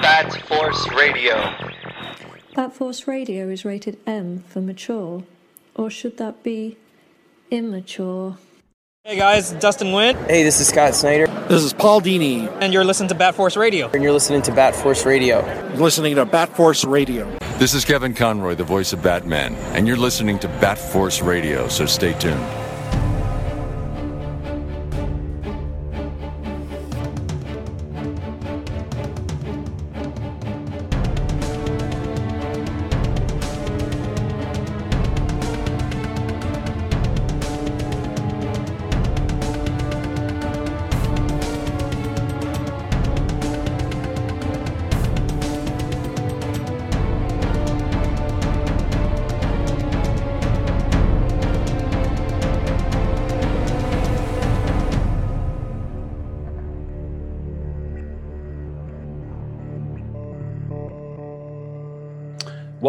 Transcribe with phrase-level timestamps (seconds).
[0.00, 1.34] Bat Force Radio.
[2.54, 5.24] Bat Force Radio is rated M for mature,
[5.74, 6.76] or should that be
[7.50, 8.38] immature?
[9.04, 10.16] Hey guys, Dustin Wynn.
[10.26, 11.26] Hey, this is Scott Snyder.
[11.48, 12.48] This is Paul Dini.
[12.60, 13.90] And you're listening to Bat Force Radio.
[13.90, 15.44] And you're listening to Bat Force Radio.
[15.70, 17.28] You're listening to Bat Force Radio.
[17.58, 21.66] This is Kevin Conroy, the voice of Batman, and you're listening to Bat Force Radio,
[21.66, 22.61] so stay tuned.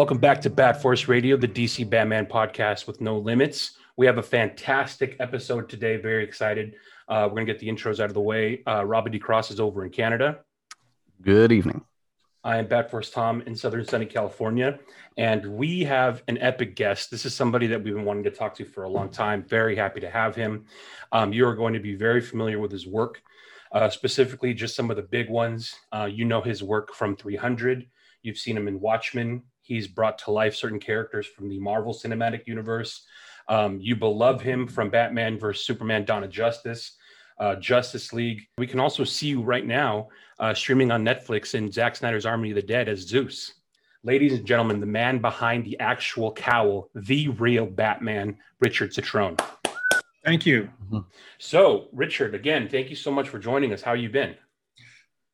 [0.04, 3.78] Welcome back to Bat Force Radio, the DC Batman podcast with no limits.
[3.96, 5.96] We have a fantastic episode today.
[5.96, 6.74] Very excited.
[7.08, 8.62] Uh, we're going to get the intros out of the way.
[8.66, 10.40] Uh, Robbie DeCross is over in Canada.
[11.22, 11.86] Good evening.
[12.44, 14.78] I am Bat Force Tom in Southern Sunny, California.
[15.16, 17.10] And we have an epic guest.
[17.10, 19.42] This is somebody that we've been wanting to talk to for a long time.
[19.42, 20.66] Very happy to have him.
[21.12, 23.22] Um, you are going to be very familiar with his work,
[23.72, 25.74] uh, specifically just some of the big ones.
[25.90, 27.86] Uh, you know his work from 300.
[28.20, 32.46] You've seen him in Watchmen, He's brought to life certain characters from the Marvel Cinematic
[32.46, 33.06] Universe.
[33.48, 36.96] Um, you love him from Batman versus Superman Dawn of Justice,
[37.38, 38.42] uh, Justice League.
[38.58, 42.50] We can also see you right now uh, streaming on Netflix in Zack Snyder's Army
[42.50, 43.54] of the Dead as Zeus.
[44.02, 49.40] Ladies and gentlemen, the man behind the actual cowl, the real Batman, Richard Cetrone.
[50.26, 50.68] Thank you.
[51.38, 53.80] So, Richard, again, thank you so much for joining us.
[53.80, 54.34] How you been?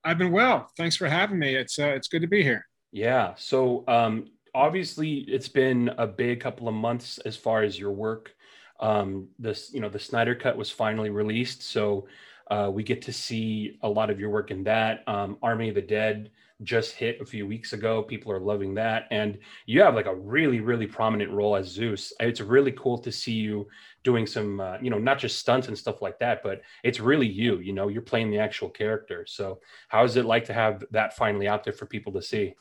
[0.04, 0.70] I've been well.
[0.76, 1.56] Thanks for having me.
[1.56, 2.64] It's uh, it's good to be here.
[2.92, 3.34] Yeah.
[3.36, 8.34] So um, obviously, it's been a big couple of months as far as your work.
[8.80, 12.08] Um, this, you know, the Snyder Cut was finally released, so
[12.50, 15.04] uh, we get to see a lot of your work in that.
[15.06, 16.30] Um, Army of the Dead
[16.62, 18.02] just hit a few weeks ago.
[18.02, 22.12] People are loving that, and you have like a really, really prominent role as Zeus.
[22.20, 23.68] It's really cool to see you
[24.02, 27.28] doing some, uh, you know, not just stunts and stuff like that, but it's really
[27.28, 27.58] you.
[27.58, 29.26] You know, you're playing the actual character.
[29.28, 32.54] So, how is it like to have that finally out there for people to see?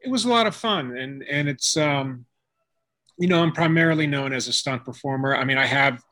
[0.00, 0.96] It was a lot of fun.
[0.96, 2.24] And and it's um
[3.18, 5.36] you know i'm primarily known as a stunt performer.
[5.36, 6.02] I mean i have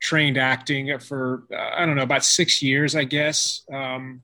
[0.00, 3.64] trained acting for uh, i don't know about six years i guess.
[3.72, 4.22] Um,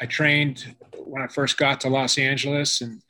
[0.00, 3.02] i trained when i first got to los angeles and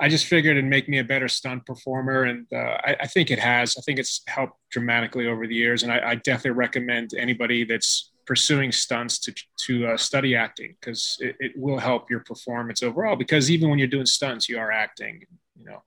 [0.00, 2.24] i just figured it'd make me a better stunt performer.
[2.24, 3.76] And uh, I, I, think it has.
[3.76, 5.82] I think it's helped dramatically over the years.
[5.82, 9.34] And I, I definitely recommend anybody that's pursuing stunts to
[9.66, 13.16] to uh, study acting because it, it, will help your performance overall.
[13.16, 15.24] Because even when you're doing stunts, you are acting.
[15.56, 15.82] You know,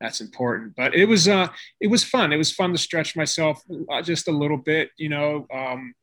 [0.00, 0.74] that's important.
[0.76, 1.48] But it was uh,
[1.80, 2.32] it was fun.
[2.32, 4.90] It was fun to stretch myself uh, just a little bit.
[4.96, 5.94] You know, um,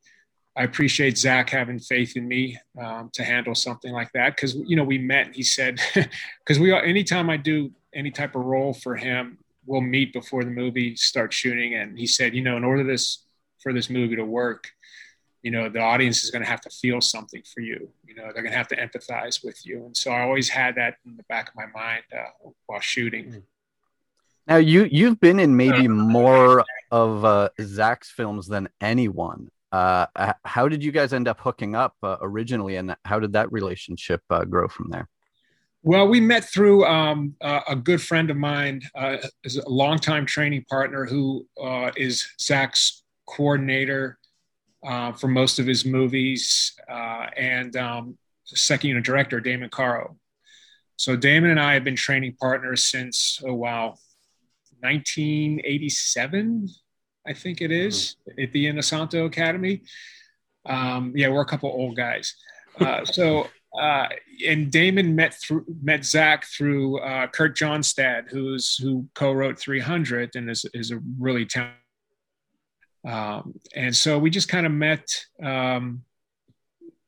[0.55, 4.75] I appreciate Zack having faith in me um, to handle something like that because you
[4.75, 5.35] know we met.
[5.35, 5.79] he said
[6.39, 10.43] because we are anytime I do any type of role for him, we'll meet before
[10.43, 13.23] the movie starts shooting, and he said, you know, in order this
[13.61, 14.71] for this movie to work
[15.43, 17.89] you know the audience is going to have to feel something for you.
[18.05, 19.85] You know they're going to have to empathize with you.
[19.85, 23.25] And so i always had that in the back of my mind uh, while shooting.
[23.25, 23.43] Mm.
[24.47, 29.49] now you you've been in maybe more of uh, zack's films than anyone.
[29.71, 30.05] Uh,
[30.45, 34.21] how did you guys end up hooking up uh, originally and how did that relationship
[34.29, 35.09] uh, grow from there?
[35.83, 40.25] Well, we met through um, uh, a good friend of mine, uh, is a longtime
[40.25, 44.17] training partner who uh, is Zack's coordinator
[44.87, 50.15] uh, for most of his movies, uh, and um, second unit director Damon Caro.
[50.95, 53.95] So Damon and I have been training partners since oh wow,
[54.79, 56.69] 1987,
[57.27, 58.41] I think it is, mm-hmm.
[58.41, 59.81] at the Inosanto Academy.
[60.65, 62.33] Um, yeah, we're a couple old guys.
[62.79, 64.07] Uh, so uh,
[64.47, 70.49] and Damon met through met Zack through uh, Kurt Johnstad, who's who co-wrote 300 and
[70.49, 71.75] is is a really talented
[73.05, 75.07] um, and so we just kind of met
[75.41, 76.03] um,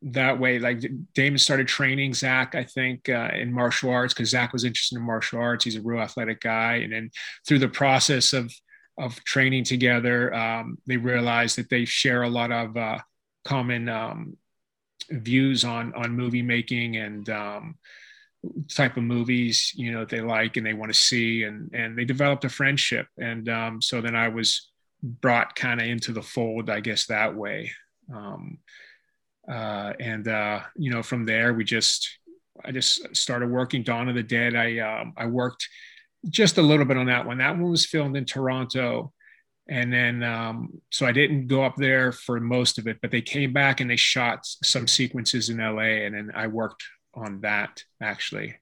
[0.02, 0.60] that way.
[0.60, 0.84] Like
[1.14, 5.06] Damon started training Zack, I think, uh, in martial arts because Zack was interested in
[5.06, 5.66] martial arts.
[5.66, 6.76] He's a real athletic guy.
[6.78, 7.12] And then
[7.48, 8.54] through the process of
[8.98, 13.00] of training together, um, they realized that they share a lot of uh,
[13.46, 14.38] common um,
[15.10, 17.76] views on on movie making and um,
[18.70, 21.98] type of movies you know that they like and they want to see and and
[21.98, 24.69] they developed a friendship and um, so then i was
[25.02, 27.72] brought kind of into the fold, I guess that way.
[28.14, 28.60] Um,
[29.50, 32.20] uh, and uh, you know from there we just
[32.64, 34.56] I just started working Dawn of the Dead.
[34.56, 35.68] I um, I worked
[36.30, 37.38] just a little bit on that one.
[37.38, 39.14] That one was filmed in Toronto,
[39.68, 42.98] and then um, so I didn't go up there for most of it.
[43.02, 46.84] But they came back and they shot some sequences in LA, and then I worked
[47.14, 48.56] on that actually.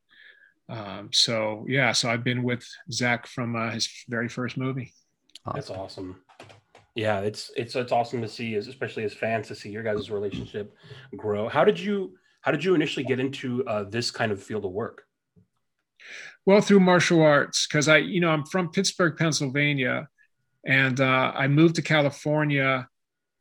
[0.69, 4.93] Um, so yeah, so I've been with Zack from uh, his very first movie.
[5.53, 6.17] That's awesome.
[6.97, 10.75] Yeah, it's it's it's awesome to see, especially as fans, to see your guys' relationship
[11.15, 11.47] grow.
[11.47, 14.71] How did you how did you initially get into uh, this kind of field of
[14.71, 15.03] work?
[16.47, 20.07] Well, through martial arts, because I, you know, I'm from Pittsburgh, Pennsylvania,
[20.65, 22.87] and uh, I moved to California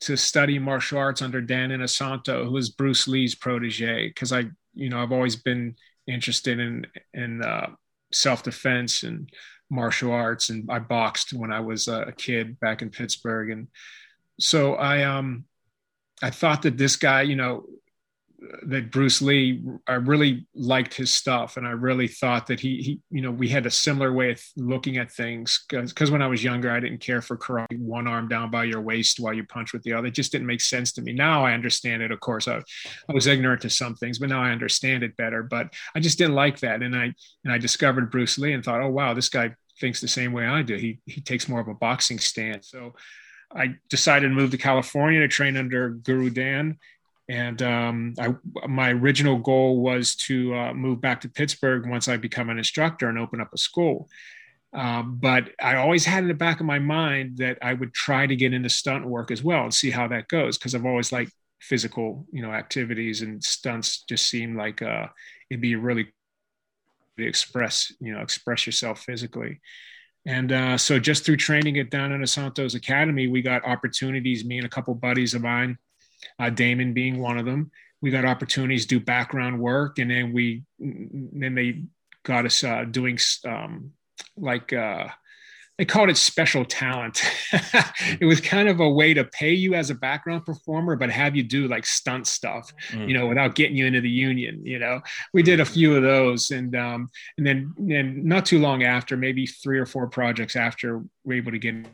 [0.01, 4.09] to study martial arts under Dan Inosanto, who was Bruce Lee's protege.
[4.09, 4.45] Because I,
[4.75, 5.77] you know, I've always been
[6.07, 7.69] interested in in uh,
[8.13, 9.31] self defense and
[9.71, 13.69] martial arts, and I boxed when I was a kid back in Pittsburgh, and
[14.39, 15.45] so I um
[16.23, 17.67] I thought that this guy, you know,
[18.65, 23.01] that Bruce Lee, I really liked his stuff, and I really thought that he, he,
[23.11, 25.65] you know, we had a similar way of looking at things.
[25.69, 28.81] Because when I was younger, I didn't care for karate, one arm down by your
[28.83, 30.09] waist while you punch with the other.
[30.09, 31.13] It just didn't make sense to me.
[31.13, 32.11] Now I understand it.
[32.11, 32.59] Of course, I,
[33.09, 35.43] I was ignorant to some things, but now I understand it better.
[35.43, 38.83] But I just didn't like that, and I and I discovered Bruce Lee and thought,
[38.83, 40.77] oh wow, this guy thinks the same way I do.
[40.77, 42.71] He he takes more of a boxing stance.
[42.71, 42.95] So
[43.55, 46.79] I decided to move to California to train under Guru Dan
[47.29, 48.35] and um, I,
[48.69, 53.09] my original goal was to uh, move back to Pittsburgh once I become an instructor
[53.09, 54.09] and open up a school.
[54.73, 58.27] Um, but I always had in the back of my mind that I would try
[58.27, 61.13] to get into stunt work as well and see how that goes because I've always
[61.13, 64.05] liked physical, you know, activities and stunts.
[64.09, 65.07] Just seem like uh,
[65.51, 66.13] it'd be really
[67.19, 69.61] to express, you know, express yourself physically.
[70.27, 74.45] And uh, so, just through training at Dan Inosanto's Academy, we got opportunities.
[74.45, 75.79] Me and a couple buddies of mine
[76.39, 77.71] uh, Damon being one of them.
[78.03, 81.85] We got opportunities to do background work, and then we then they
[82.25, 83.93] got us uh, doing um,
[84.37, 85.09] like uh,
[85.79, 87.23] they called it special talent.
[88.21, 91.37] it was kind of a way to pay you as a background performer, but have
[91.37, 93.07] you do like stunt stuff, mm.
[93.09, 94.65] you know, without getting you into the union.
[94.65, 95.01] You know,
[95.35, 99.17] we did a few of those, and um, and then and not too long after,
[99.17, 101.87] maybe three or four projects after, we are able to get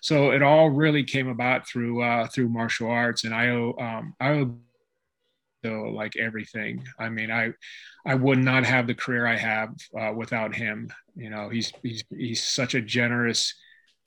[0.00, 4.14] so it all really came about through uh, through martial arts, and I owe um,
[4.20, 4.56] I owe
[5.70, 6.84] like everything.
[6.98, 7.52] I mean, I
[8.06, 10.92] I would not have the career I have uh, without him.
[11.16, 13.54] You know, he's he's he's such a generous,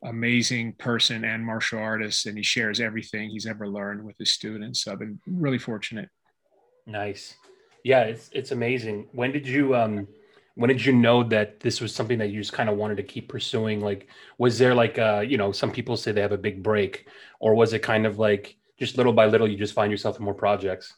[0.04, 4.84] amazing person and martial artist, and he shares everything he's ever learned with his students.
[4.84, 6.10] So I've been really fortunate.
[6.86, 7.36] Nice.
[7.84, 9.08] Yeah, it's it's amazing.
[9.14, 10.08] When did you um
[10.58, 13.04] when did you know that this was something that you just kind of wanted to
[13.04, 13.82] keep pursuing?
[13.82, 14.08] Like
[14.38, 17.08] was there like uh you know some people say they have a big break
[17.40, 20.26] or was it kind of like just little by little you just find yourself in
[20.26, 20.96] more projects?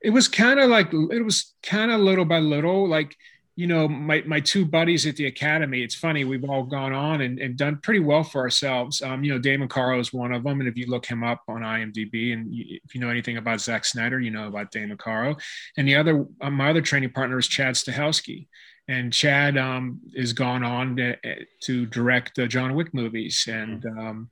[0.00, 3.16] It was kind of like it was kind of little by little like
[3.56, 7.20] you know, my, my two buddies at the academy, it's funny, we've all gone on
[7.20, 9.00] and, and done pretty well for ourselves.
[9.00, 10.58] Um, you know, Damon Caro is one of them.
[10.58, 13.60] And if you look him up on IMDb and you, if you know anything about
[13.60, 15.36] Zack Snyder, you know about Damon Caro.
[15.76, 18.48] And the other, um, my other training partner is Chad Stahelski.
[18.88, 21.16] And Chad um, is gone on to,
[21.62, 23.46] to direct the John Wick movies.
[23.48, 23.98] And mm-hmm.
[23.98, 24.30] um,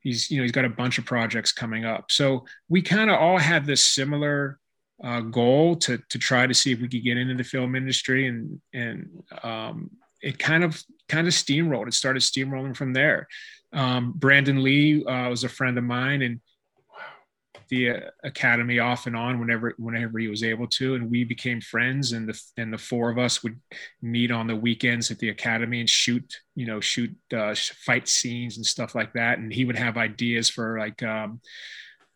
[0.00, 2.10] he's, you know, he's got a bunch of projects coming up.
[2.10, 4.58] So we kind of all have this similar
[5.02, 8.28] uh, goal to to try to see if we could get into the film industry,
[8.28, 9.90] and and um,
[10.22, 11.88] it kind of kind of steamrolled.
[11.88, 13.28] It started steamrolling from there.
[13.72, 16.40] Um, Brandon Lee uh, was a friend of mine, and
[17.68, 21.60] the uh, academy off and on whenever whenever he was able to and we became
[21.60, 23.58] friends and the and the four of us would
[24.02, 28.56] meet on the weekends at the academy and shoot you know shoot uh, fight scenes
[28.56, 31.40] and stuff like that and he would have ideas for like um,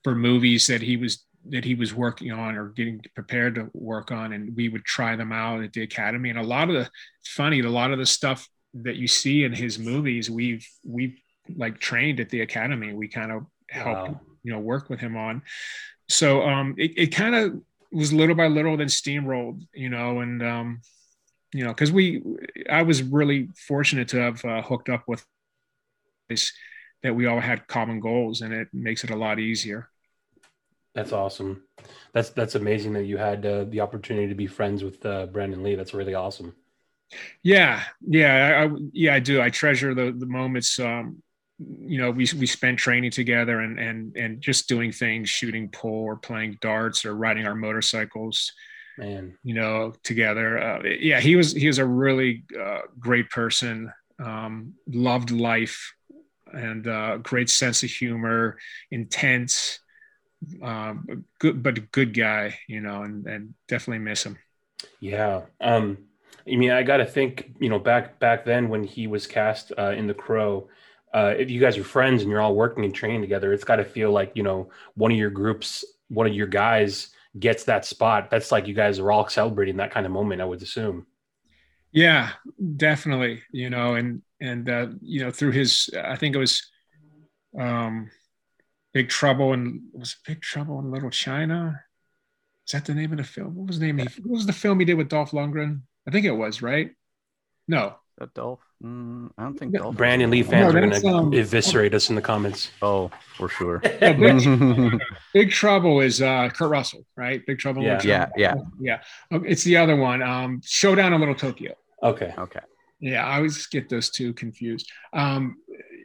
[0.04, 4.12] for movies that he was that he was working on or getting prepared to work
[4.12, 6.30] on and we would try them out at the academy.
[6.30, 6.90] And a lot of the
[7.24, 11.18] funny a lot of the stuff that you see in his movies we've we've
[11.56, 12.92] like trained at the academy.
[12.92, 14.20] We kind of helped wow.
[14.42, 15.42] you know work with him on.
[16.08, 17.60] So um it, it kind of
[17.92, 20.80] was little by little then steamrolled you know and um
[21.52, 22.22] you know because we
[22.70, 25.24] i was really fortunate to have uh, hooked up with
[26.28, 26.52] this
[27.02, 29.88] that we all had common goals and it makes it a lot easier
[30.94, 31.62] that's awesome.
[32.12, 35.62] That's that's amazing that you had uh, the opportunity to be friends with uh, Brandon
[35.62, 35.76] Lee.
[35.76, 36.54] That's really awesome.
[37.42, 39.40] Yeah, yeah, I, I, yeah, I do.
[39.40, 40.78] I treasure the the moments.
[40.78, 41.22] Um,
[41.58, 46.04] you know, we we spent training together and and and just doing things, shooting pool
[46.04, 48.52] or playing darts or riding our motorcycles.
[48.98, 50.58] Man, you know, together.
[50.58, 53.92] Uh, yeah, he was he was a really uh, great person.
[54.22, 55.94] Um, loved life
[56.52, 58.58] and uh, great sense of humor,
[58.90, 59.79] intense
[60.62, 64.38] um, good, but a good guy, you know, and, and definitely miss him.
[65.00, 65.42] Yeah.
[65.60, 65.98] Um,
[66.50, 69.72] I mean, I got to think, you know, back back then when he was cast
[69.78, 70.68] uh, in The Crow,
[71.12, 73.76] uh, if you guys are friends and you're all working and training together, it's got
[73.76, 77.84] to feel like you know one of your groups, one of your guys gets that
[77.84, 78.30] spot.
[78.30, 80.40] That's like you guys are all celebrating that kind of moment.
[80.40, 81.06] I would assume.
[81.92, 82.30] Yeah,
[82.76, 83.42] definitely.
[83.52, 86.70] You know, and and uh, you know through his, I think it was,
[87.58, 88.10] um,
[88.92, 91.82] Big Trouble and was Big Trouble in Little China.
[92.66, 93.54] Is that the name of the film?
[93.54, 93.98] What was the name?
[94.22, 95.82] What was the film he did with Dolph Lundgren?
[96.06, 96.90] I think it was right.
[97.68, 98.60] No, That Dolph?
[98.82, 99.96] Mm, I don't think Dolph.
[99.96, 102.70] Brandon Lee fans No, are going to um, eviscerate us in the comments.
[102.82, 103.80] Oh, for sure.
[104.00, 105.00] Yeah, Big,
[105.34, 107.44] Big Trouble is uh, Kurt Russell, right?
[107.46, 107.82] Big Trouble.
[107.82, 107.94] in Yeah.
[107.96, 108.64] Little yeah, China.
[108.80, 108.98] yeah.
[109.30, 109.38] yeah.
[109.46, 110.22] It's the other one.
[110.22, 111.74] Um, Showdown in Little Tokyo.
[112.02, 112.34] Okay.
[112.38, 112.60] Okay.
[113.00, 114.90] Yeah, I always get those two confused.
[115.12, 115.56] Um,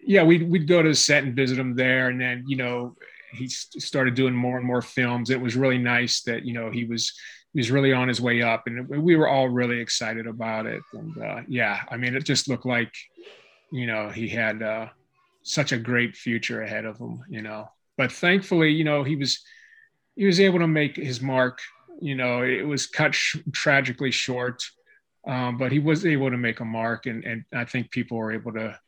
[0.06, 2.96] yeah, we'd we'd go to the set and visit him there, and then you know
[3.32, 5.30] he started doing more and more films.
[5.30, 7.14] It was really nice that you know he was
[7.54, 10.82] he was really on his way up, and we were all really excited about it.
[10.94, 12.94] And uh, yeah, I mean, it just looked like
[13.72, 14.88] you know he had uh,
[15.44, 17.24] such a great future ahead of him.
[17.30, 19.44] You know, but thankfully, you know, he was
[20.16, 21.60] he was able to make his mark.
[22.02, 24.62] You know, it was cut sh- tragically short
[25.28, 28.32] um, but he was able to make a mark, and and I think people were
[28.32, 28.80] able to,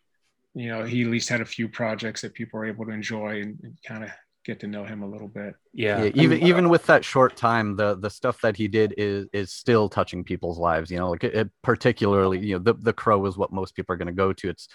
[0.58, 3.42] you know, he at least had a few projects that people were able to enjoy
[3.42, 4.10] and, and kind of
[4.44, 5.54] get to know him a little bit.
[5.72, 6.04] Yeah.
[6.06, 9.52] Yeah, even even with that short time, the the stuff that he did is is
[9.52, 10.90] still touching people's lives.
[10.90, 13.94] You know, like it, it particularly, you know, the the Crow is what most people
[13.94, 14.50] are going to go to.
[14.50, 14.68] It's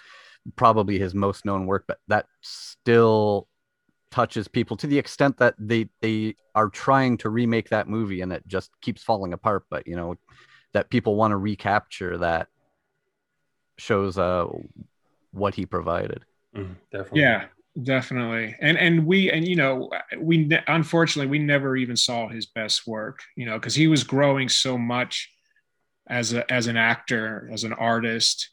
[0.55, 3.49] probably his most known work, but that still
[4.09, 8.31] touches people to the extent that they they are trying to remake that movie and
[8.31, 9.65] it just keeps falling apart.
[9.69, 10.15] But you know,
[10.73, 12.47] that people want to recapture that
[13.77, 14.47] shows uh
[15.33, 16.25] what he provided.
[16.55, 17.21] Mhm, definitely.
[17.21, 17.45] Yeah,
[17.81, 18.55] definitely.
[18.59, 22.87] And and we and you know we ne- unfortunately we never even saw his best
[22.87, 23.19] work.
[23.35, 25.29] You know, because he was growing so much
[26.09, 28.49] as a as an actor, as an artist.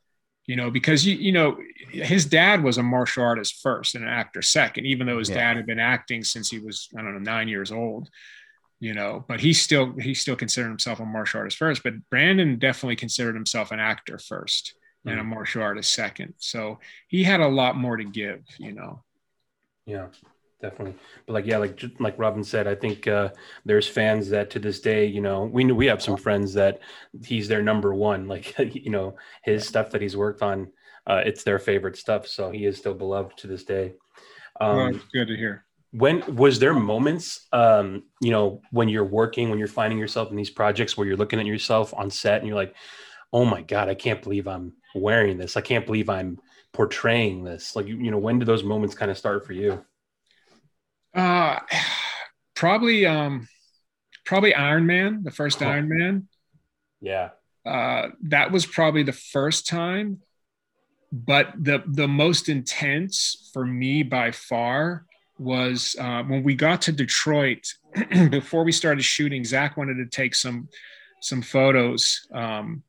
[0.46, 1.58] You know, because you you know
[1.90, 5.36] his dad was a martial artist first and an actor second, even though his Yeah.
[5.36, 8.10] dad had been acting since he was I don't know nine years old.
[8.80, 11.82] You know, but he still he still considered himself a martial artist first.
[11.82, 14.74] But Brandon definitely considered himself an actor first
[15.06, 16.34] and a martial artist second.
[16.38, 16.78] So
[17.08, 18.42] he had a lot more to give.
[18.58, 19.02] You know.
[19.86, 20.08] Yeah,
[20.60, 20.94] definitely.
[21.26, 23.30] But like, yeah, like like Robin said, I think uh,
[23.64, 26.80] there's fans that to this day, you know, we we have some friends that
[27.24, 28.26] he's their number one.
[28.28, 30.70] Like, you know, his stuff that he's worked on,
[31.06, 32.26] uh, it's their favorite stuff.
[32.28, 33.94] So he is still beloved to this day.
[34.60, 35.64] Um, well, it's good to hear.
[35.92, 40.36] when was there moments um you know when you're working when you're finding yourself in
[40.36, 42.76] these projects where you're looking at yourself on set and you're like
[43.32, 46.38] oh my god i can't believe i'm wearing this i can't believe i'm
[46.72, 49.84] portraying this like you, you know when did those moments kind of start for you
[51.14, 51.58] Uh,
[52.54, 53.48] probably, um,
[54.24, 55.66] probably Iron Man, the first Oh.
[55.66, 56.28] Iron Man.
[57.00, 57.30] yeah
[57.66, 60.20] Uh, that was probably the first time,
[61.12, 65.04] but the the most intense for me by far
[65.38, 67.74] was uh, when we got to Detroit.
[68.30, 70.68] before we started shooting, Zack wanted to take some
[71.20, 72.26] some photos.
[72.32, 72.82] Um,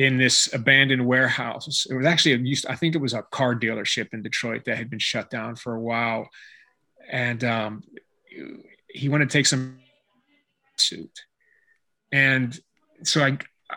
[0.00, 1.86] in this abandoned warehouse.
[1.90, 4.78] It was actually a used, I think it was a car dealership in Detroit that
[4.78, 6.30] had been shut down for a while.
[7.10, 7.82] And um,
[8.88, 9.78] he wanted to take some
[10.76, 11.26] suit.
[12.12, 12.58] And
[13.02, 13.36] so I,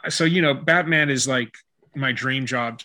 [0.09, 1.53] so, you know, Batman is like
[1.93, 2.79] my dream job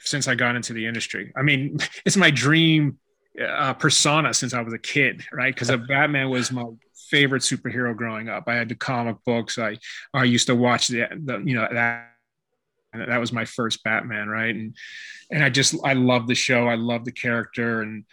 [0.00, 1.32] since I got into the industry.
[1.34, 2.98] I mean, it's my dream
[3.42, 5.54] uh, persona since I was a kid, right?
[5.54, 6.66] Because Batman was my
[7.08, 8.44] favorite superhero growing up.
[8.48, 9.56] I had the comic books.
[9.56, 9.78] I
[10.12, 12.15] I used to watch the, the you know that
[13.00, 14.54] and that was my first Batman, right?
[14.54, 14.76] And
[15.30, 16.68] and I just I love the show.
[16.68, 17.82] I love the character.
[17.82, 18.04] And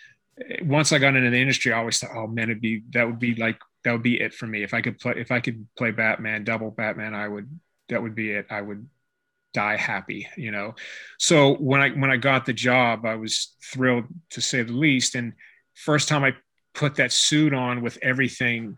[0.63, 3.19] once I got into the industry, I always thought, oh man, it'd be that would
[3.19, 4.63] be like that would be it for me.
[4.63, 7.59] If I could play if I could play Batman, double Batman, I would
[7.89, 8.47] that would be it.
[8.49, 8.87] I would
[9.53, 10.75] die happy, you know.
[11.19, 15.15] So when I when I got the job, I was thrilled to say the least.
[15.15, 15.33] And
[15.75, 16.35] first time I
[16.73, 18.77] put that suit on with everything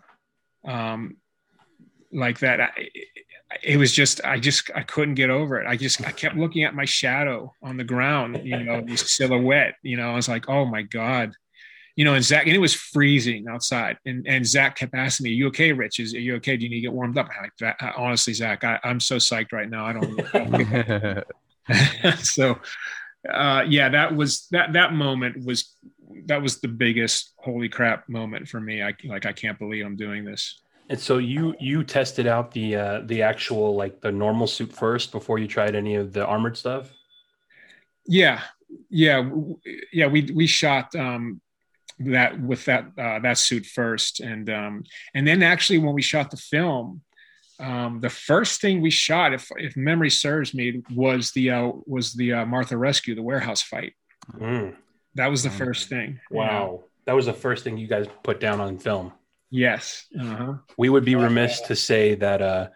[0.68, 1.18] um
[2.16, 2.72] like that, I,
[3.64, 5.68] it was just I just I couldn't get over it.
[5.68, 9.76] I just I kept looking at my shadow on the ground, you know, this silhouette.
[9.84, 11.34] You know, I was like, oh my god,
[11.96, 12.14] you know.
[12.16, 15.48] And Zack, and it was freezing outside, and and Zack kept asking me, "Are you
[15.48, 16.00] okay, Rich?
[16.00, 16.58] Is are you okay?
[16.58, 19.54] Do you need to get warmed up?" I'm like, honestly, Zack, I, I'm so psyched
[19.54, 19.86] right now.
[19.86, 21.24] I don't.
[22.20, 22.60] so,
[23.30, 25.76] uh, yeah, that was that that moment was
[26.26, 28.82] that was the biggest holy crap moment for me.
[28.82, 30.62] I like I can't believe I'm doing this.
[30.90, 35.12] And so you you tested out the uh the actual like the normal suit first
[35.12, 36.92] before you tried any of the armored stuff
[38.08, 38.42] Yeah,
[38.90, 39.30] yeah,
[39.92, 40.08] yeah.
[40.08, 41.42] We we shot um,
[42.00, 46.32] that with that uh, that suit first, and um, and then actually when we shot
[46.32, 47.02] the film,
[47.60, 52.14] um, the first thing we shot, if if memory serves me, was the uh, was
[52.14, 53.94] the uh, Martha Rescue, the warehouse fight.
[54.34, 54.76] Mm.
[55.16, 56.20] That was the first thing.
[56.30, 59.14] Wow, that was the first thing you guys put down on film.
[59.50, 60.06] Yes.
[60.20, 60.56] Uh-huh.
[60.78, 62.42] We would be remiss to say that.
[62.42, 62.68] Uh,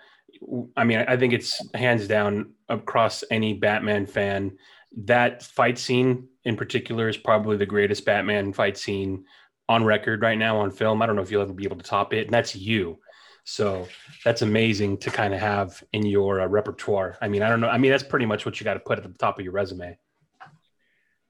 [0.77, 4.57] I mean, I think it's hands down across any Batman fan.
[5.05, 9.25] That fight scene in particular is probably the greatest Batman fight scene
[9.67, 11.01] on record right now on film.
[11.01, 12.25] I don't know if you'll ever be able to top it.
[12.25, 12.99] And that's you.
[13.43, 13.88] So
[14.23, 17.17] that's amazing to kind of have in your uh, repertoire.
[17.21, 17.67] I mean, I don't know.
[17.67, 19.53] I mean, that's pretty much what you got to put at the top of your
[19.53, 19.97] resume.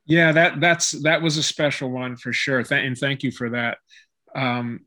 [0.06, 2.64] Yeah, that that's that was a special one for sure.
[2.64, 3.78] Th- and thank you for that.
[4.36, 4.82] Um,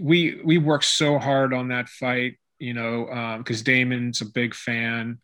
[0.00, 4.54] we we worked so hard on that fight, you know, because um, Damon's a big
[4.54, 5.18] fan,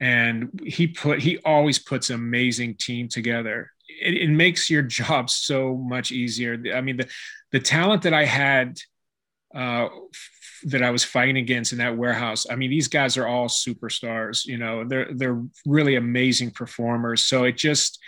[0.00, 3.70] and he put he always puts an amazing team together.
[4.02, 6.60] It, it makes your job so much easier.
[6.74, 7.08] I mean, the
[7.52, 8.78] the talent that I had
[9.54, 9.88] uh,
[10.64, 12.46] that I was fighting against in that warehouse.
[12.50, 14.44] I mean, these guys are all superstars.
[14.44, 17.24] You know, they're they're really amazing performers.
[17.24, 17.98] So it just,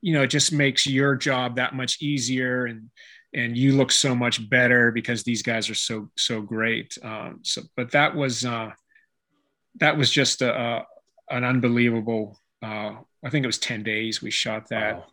[0.00, 2.90] you know, it just makes your job that much easier, and
[3.34, 6.96] and you look so much better because these guys are so so great.
[7.02, 8.70] Um, so, but that was uh,
[9.80, 10.86] that was just a, a
[11.30, 12.38] an unbelievable.
[12.62, 14.96] Uh, I think it was ten days we shot that.
[14.96, 15.04] Wow.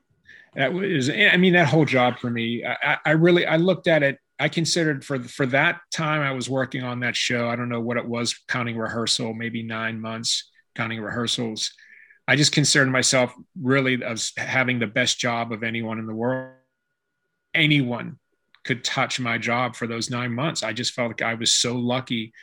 [0.56, 2.64] That was, I mean, that whole job for me.
[2.64, 6.50] I, I really, I looked at it I considered for for that time I was
[6.50, 7.48] working on that show.
[7.48, 11.72] I don't know what it was, counting rehearsal, maybe nine months, counting rehearsals.
[12.28, 16.52] I just considered myself really as having the best job of anyone in the world.
[17.54, 18.20] Anyone
[18.64, 20.64] could touch my job for those nine months.
[20.64, 22.34] I just felt like I was so lucky,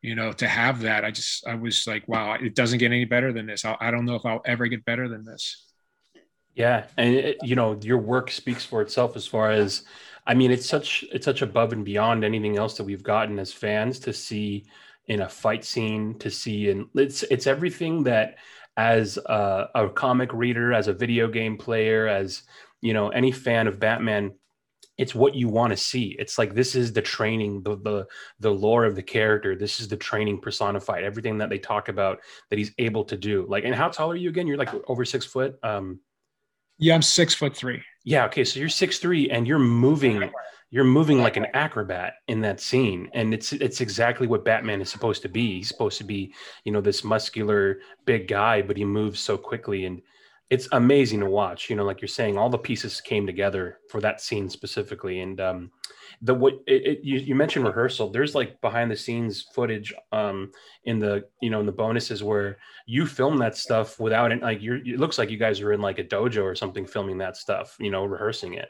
[0.00, 1.04] you know, to have that.
[1.04, 3.64] I just I was like, wow, it doesn't get any better than this.
[3.64, 5.66] I, I don't know if I'll ever get better than this.
[6.54, 9.84] Yeah, and it, you know, your work speaks for itself as far as
[10.26, 13.52] I mean, it's such it's such above and beyond anything else that we've gotten as
[13.52, 14.66] fans to see
[15.08, 18.36] in a fight scene, to see and it's it's everything that
[18.76, 22.42] as a, a comic reader, as a video game player, as
[22.80, 24.32] you know, any fan of Batman,
[25.00, 26.14] it's what you want to see.
[26.18, 28.06] It's like this is the training, the the
[28.38, 29.56] the lore of the character.
[29.56, 31.04] This is the training personified.
[31.04, 32.18] Everything that they talk about
[32.50, 33.46] that he's able to do.
[33.48, 34.46] Like, and how tall are you again?
[34.46, 35.58] You're like over six foot.
[35.62, 36.00] Um,
[36.78, 37.82] yeah, I'm six foot three.
[38.04, 38.26] Yeah.
[38.26, 38.44] Okay.
[38.44, 40.30] So you're six three, and you're moving.
[40.72, 44.90] You're moving like an acrobat in that scene, and it's it's exactly what Batman is
[44.90, 45.56] supposed to be.
[45.56, 46.32] He's supposed to be,
[46.64, 50.00] you know, this muscular big guy, but he moves so quickly, and
[50.50, 51.70] it's amazing to watch.
[51.70, 55.40] You know, like you're saying, all the pieces came together for that scene specifically, and
[55.40, 55.70] um,
[56.22, 58.10] the what it, it, you, you mentioned rehearsal.
[58.10, 60.50] There's like behind the scenes footage um
[60.84, 64.60] in the you know in the bonuses where you film that stuff without it like
[64.60, 67.36] you're it looks like you guys are in like a dojo or something filming that
[67.36, 68.68] stuff you know rehearsing it.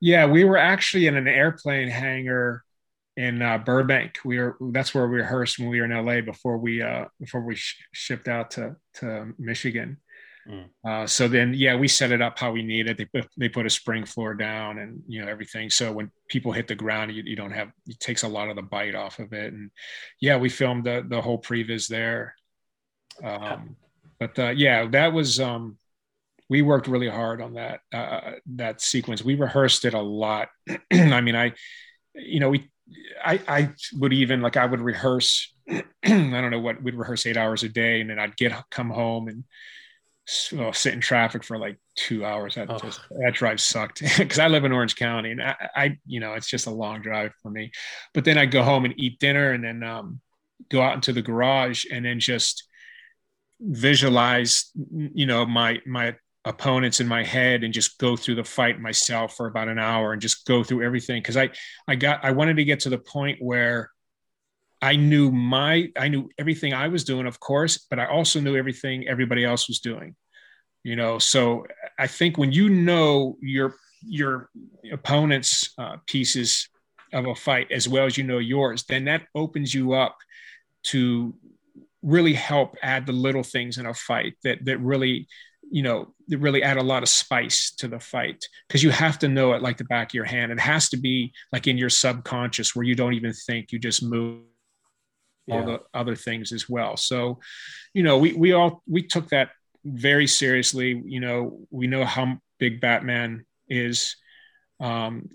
[0.00, 2.64] Yeah we were actually in an airplane hangar
[3.16, 4.18] in uh, burbank.
[4.24, 7.42] We were that's where we rehearsed when we were in la before we uh before
[7.42, 9.98] we sh- shipped out to to michigan
[10.48, 10.68] Mm.
[10.84, 12.98] Uh, so then, yeah, we set it up how we need it.
[12.98, 15.70] They put, they put a spring floor down and, you know, everything.
[15.70, 18.56] So when people hit the ground, you, you don't have, it takes a lot of
[18.56, 19.52] the bite off of it.
[19.52, 19.70] And
[20.20, 22.34] yeah, we filmed the, the whole previs there.
[23.22, 23.76] Um,
[24.18, 25.78] but uh, yeah, that was, um,
[26.48, 29.22] we worked really hard on that, uh, that sequence.
[29.22, 30.48] We rehearsed it a lot.
[30.92, 31.52] I mean, I,
[32.14, 32.68] you know, we,
[33.24, 37.36] I, I would even like, I would rehearse, I don't know what we'd rehearse eight
[37.36, 39.44] hours a day and then I'd get, come home and,
[40.52, 42.54] well, sit in traffic for like two hours.
[42.54, 42.78] That oh.
[42.78, 46.34] just that drive sucked because I live in Orange County and I, I, you know,
[46.34, 47.72] it's just a long drive for me.
[48.14, 50.20] But then I go home and eat dinner and then um,
[50.70, 52.64] go out into the garage and then just
[53.60, 58.80] visualize, you know, my my opponents in my head and just go through the fight
[58.80, 61.50] myself for about an hour and just go through everything because I
[61.86, 63.90] I got I wanted to get to the point where
[64.82, 68.56] I knew my I knew everything I was doing, of course, but I also knew
[68.56, 70.16] everything everybody else was doing.
[70.82, 71.64] You know, so
[71.98, 74.50] I think when you know your your
[74.90, 76.68] opponent's uh, pieces
[77.12, 80.18] of a fight as well as you know yours, then that opens you up
[80.84, 81.32] to
[82.02, 85.28] really help add the little things in a fight that that really
[85.70, 89.20] you know that really add a lot of spice to the fight because you have
[89.20, 91.78] to know it like the back of your hand it has to be like in
[91.78, 94.42] your subconscious where you don't even think you just move
[95.50, 95.64] all yeah.
[95.66, 96.96] the other things as well.
[96.96, 97.40] So,
[97.94, 99.50] you know, we we all we took that
[99.84, 101.02] very seriously.
[101.04, 104.16] You know, we know how big Batman is
[104.80, 105.28] um,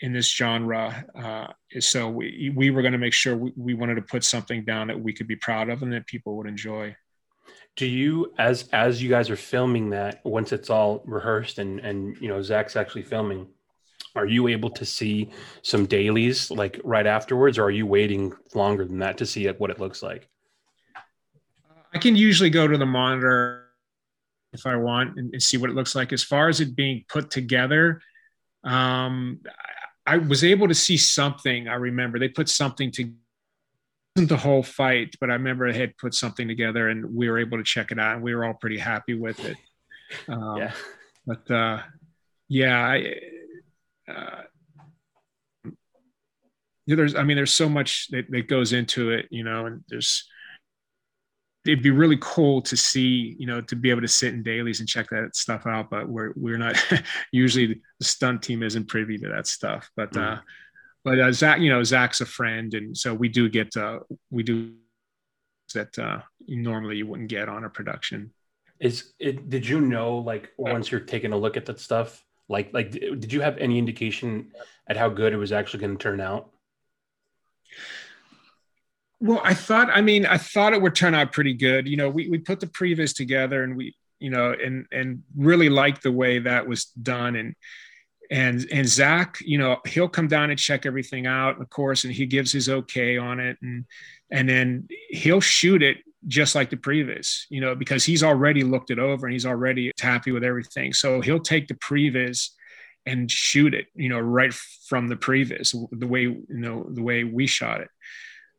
[0.00, 1.04] in this genre.
[1.14, 1.48] Uh,
[1.80, 4.88] so we we were going to make sure we, we wanted to put something down
[4.88, 6.96] that we could be proud of and that people would enjoy.
[7.76, 12.16] Do you, as as you guys are filming that, once it's all rehearsed and and
[12.20, 13.46] you know Zack's actually filming,
[14.16, 15.30] are you able to see
[15.62, 19.70] some dailies like right afterwards, or are you waiting longer than that to see what
[19.70, 20.28] it looks like?
[21.94, 23.66] I can usually go to the monitor
[24.52, 26.12] if I want and, and see what it looks like.
[26.12, 28.00] As far as it being put together,
[28.64, 29.40] um,
[30.06, 31.68] I, I was able to see something.
[31.68, 33.12] I remember they put something to
[34.16, 37.58] the whole fight, but I remember they had put something together and we were able
[37.58, 39.56] to check it out and we were all pretty happy with it.
[40.28, 40.72] Um, yeah.
[41.26, 41.82] But uh,
[42.48, 43.14] yeah, I,
[44.10, 45.70] uh,
[46.86, 50.28] there's, I mean, there's so much that, that goes into it, you know, and there's,
[51.66, 54.80] it'd be really cool to see, you know, to be able to sit in dailies
[54.80, 55.90] and check that stuff out.
[55.90, 56.76] But we're we're not
[57.32, 59.90] usually the stunt team isn't privy to that stuff.
[59.96, 60.36] But mm.
[60.36, 60.40] uh,
[61.04, 64.42] but uh, Zack, you know, Zack's a friend, and so we do get uh, we
[64.42, 64.74] do
[65.74, 68.32] that uh, normally you wouldn't get on a production.
[68.80, 69.48] Is it?
[69.50, 73.32] Did you know like once you're taking a look at that stuff, like like did
[73.32, 74.52] you have any indication
[74.86, 76.50] at how good it was actually going to turn out?
[79.20, 81.86] Well, I thought, I mean, I thought it would turn out pretty good.
[81.86, 85.68] You know, we, we put the previs together and we, you know, and, and really
[85.68, 87.36] liked the way that was done.
[87.36, 87.54] And,
[88.30, 92.14] and, and Zack, you know, he'll come down and check everything out, of course, and
[92.14, 93.58] he gives his okay on it.
[93.60, 93.84] And,
[94.30, 98.90] and then he'll shoot it just like the previs, you know, because he's already looked
[98.90, 100.92] it over and he's already happy with everything.
[100.92, 102.50] So he'll take the previs
[103.06, 107.24] and shoot it, you know, right from the previs, the way, you know, the way
[107.24, 107.88] we shot it.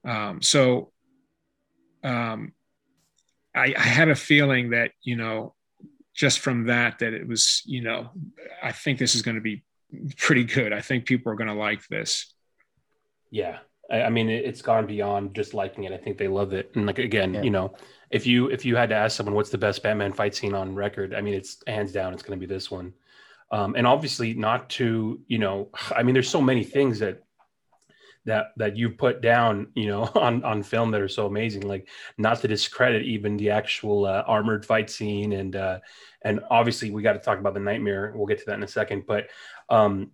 [0.04, 0.91] Um, so
[2.04, 2.54] um,
[3.56, 5.54] I, I had a feeling that, you know,
[6.15, 8.10] just from that, that it was, you know,
[8.62, 9.63] I think this is going to be
[10.17, 10.74] pretty good.
[10.74, 12.34] I think people are going to like this.
[13.30, 13.60] Yeah.
[13.91, 15.91] I, I mean, it, it's gone beyond just liking it.
[15.91, 16.71] I think they love it.
[16.75, 17.41] And like, again, yeah.
[17.41, 17.75] you know,
[18.10, 20.75] if you, if you had to ask someone, what's the best Batman fight scene on
[20.75, 21.13] record?
[21.13, 22.93] I mean, it's hands down, it's going to be this one.
[23.51, 27.23] Um, and obviously not to, you know, I mean, there's so many things that
[28.25, 31.88] that that you put down you know on on film that are so amazing like
[32.17, 35.80] not to discredit even the actual uh, armored fight scene and uh
[36.23, 38.67] and obviously we got to talk about the nightmare we'll get to that in a
[38.67, 39.27] second but
[39.69, 40.12] um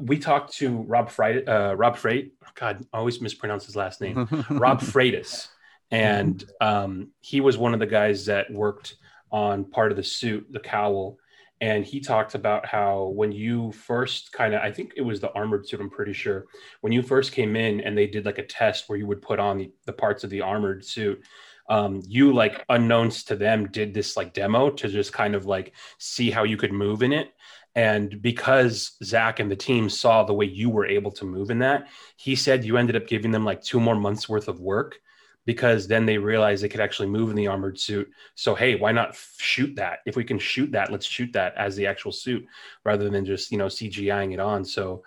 [0.00, 4.26] we talked to rob Freit, uh rob Freit god i always mispronounce his last name
[4.50, 5.48] rob freitas.
[5.90, 8.96] And um he was one of the guys that worked
[9.32, 11.18] on part of the suit the cowl.
[11.62, 15.32] And he talked about how when you first kind of i think it was the
[15.32, 16.46] armored suit i'm pretty sure
[16.80, 19.38] when you first came in and they did like a test where you would put
[19.38, 21.22] on the, the parts of the armored suit
[21.70, 25.72] um, you like unknowns to them did this like demo to just kind of like
[25.98, 27.32] see how you could move in it
[27.74, 31.58] and because zack and the team saw the way you were able to move in
[31.60, 34.98] that he said you ended up giving them like two more months worth of work
[35.46, 38.10] because then they realized they could actually move in the armored suit.
[38.34, 40.00] So hey, why not shoot that?
[40.06, 42.46] If we can shoot that, let's shoot that as the actual suit
[42.84, 44.64] rather than just you know CGIing it on.
[44.64, 45.02] So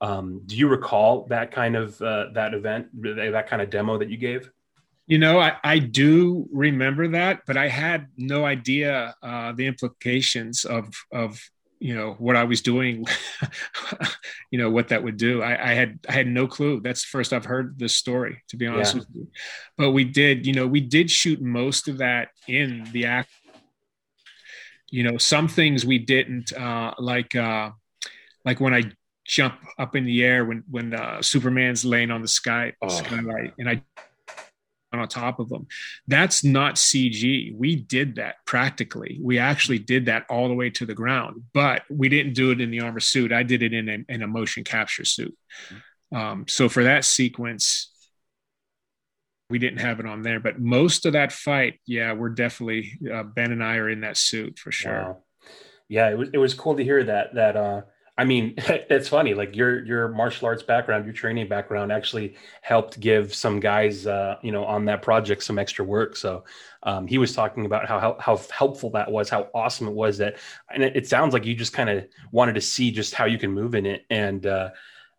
[0.00, 4.08] um, do you recall that kind of uh, that event, that kind of demo that
[4.08, 4.50] you gave?
[5.06, 10.64] You know, I, I do remember that, but I had no idea uh, the implications
[10.64, 11.40] of of
[11.80, 13.06] you know what I was doing,
[14.50, 15.42] you know what that would do.
[15.42, 16.80] I, I, had I had no clue.
[16.80, 18.98] That's the first I've heard this story, to be honest yeah.
[19.00, 19.28] with you.
[19.76, 23.30] But we did, you know, we did shoot most of that in the act.
[24.90, 27.70] You know, some things we didn't, uh, like uh,
[28.44, 28.84] like when I
[29.26, 32.88] jump up in the air when when uh, Superman's laying on the sky oh.
[32.88, 33.82] skylight, and I
[34.92, 35.66] on top of them.
[36.06, 37.54] That's not CG.
[37.54, 39.18] We did that practically.
[39.22, 42.60] We actually did that all the way to the ground, but we didn't do it
[42.60, 43.32] in the armor suit.
[43.32, 45.36] I did it in a, in a motion capture suit.
[46.14, 47.92] Um, so for that sequence,
[49.50, 53.22] we didn't have it on there, but most of that fight, yeah, we're definitely uh,
[53.22, 54.92] Ben and I are in that suit for sure.
[54.92, 55.18] Wow.
[55.88, 57.82] Yeah, it was it was cool to hear that that uh
[58.18, 59.32] I mean, it's funny.
[59.32, 64.36] Like your your martial arts background, your training background, actually helped give some guys, uh,
[64.42, 66.16] you know, on that project some extra work.
[66.16, 66.44] So
[66.82, 70.18] um, he was talking about how, how, how helpful that was, how awesome it was.
[70.18, 70.36] That,
[70.72, 73.38] and it, it sounds like you just kind of wanted to see just how you
[73.38, 74.04] can move in it.
[74.10, 74.70] And uh,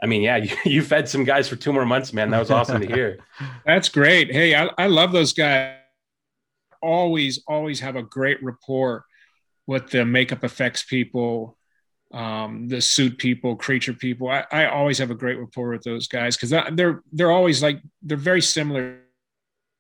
[0.04, 2.30] I mean, yeah, you, you fed some guys for two more months, man.
[2.30, 3.20] That was awesome to hear.
[3.66, 4.32] That's great.
[4.32, 5.76] Hey, I, I love those guys.
[6.82, 9.06] Always, always have a great rapport
[9.68, 11.59] with the makeup effects people
[12.14, 14.30] um, the suit people, creature people.
[14.30, 17.82] I, I always have a great rapport with those guys because they're they're always like
[18.02, 19.00] they're very similar.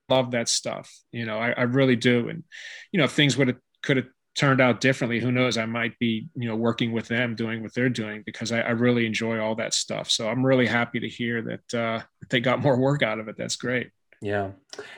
[0.10, 1.38] Love that stuff, you know.
[1.38, 2.44] I, I really do, and
[2.92, 5.58] you know, if things would have could have turned out differently, who knows?
[5.58, 8.70] I might be you know working with them, doing what they're doing because I, I
[8.72, 10.10] really enjoy all that stuff.
[10.10, 13.38] So I'm really happy to hear that uh, they got more work out of it.
[13.38, 13.92] That's great.
[14.22, 14.52] Yeah.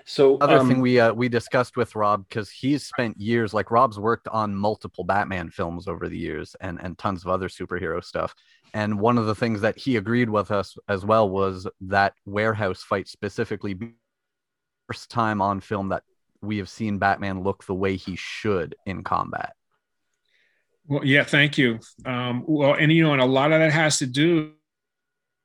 [0.05, 3.69] So other um, thing we uh, we discussed with Rob because he's spent years like
[3.69, 8.03] Rob's worked on multiple Batman films over the years and and tons of other superhero
[8.03, 8.33] stuff.
[8.73, 12.81] And one of the things that he agreed with us as well was that warehouse
[12.81, 13.77] fight specifically
[14.87, 16.03] first time on film that
[16.41, 19.53] we have seen Batman look the way he should in combat.
[20.87, 21.79] Well, yeah, thank you.
[22.05, 24.53] Um, well, and you know, and a lot of that has to do,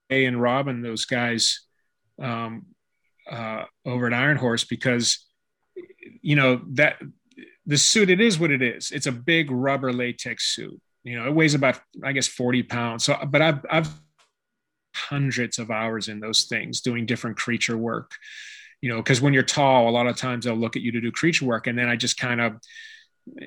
[0.08, 1.60] A and Robin, those guys
[2.20, 2.66] um,
[3.30, 5.26] uh, over at Iron Horse, because
[6.22, 7.00] you know that
[7.66, 8.90] the suit it is what it is.
[8.90, 10.80] It's a big rubber latex suit.
[11.04, 13.04] You know, it weighs about I guess forty pounds.
[13.04, 13.90] So, but I've I've
[14.94, 18.12] hundreds of hours in those things doing different creature work.
[18.80, 21.00] You know, because when you're tall, a lot of times they'll look at you to
[21.00, 22.60] do creature work, and then I just kind of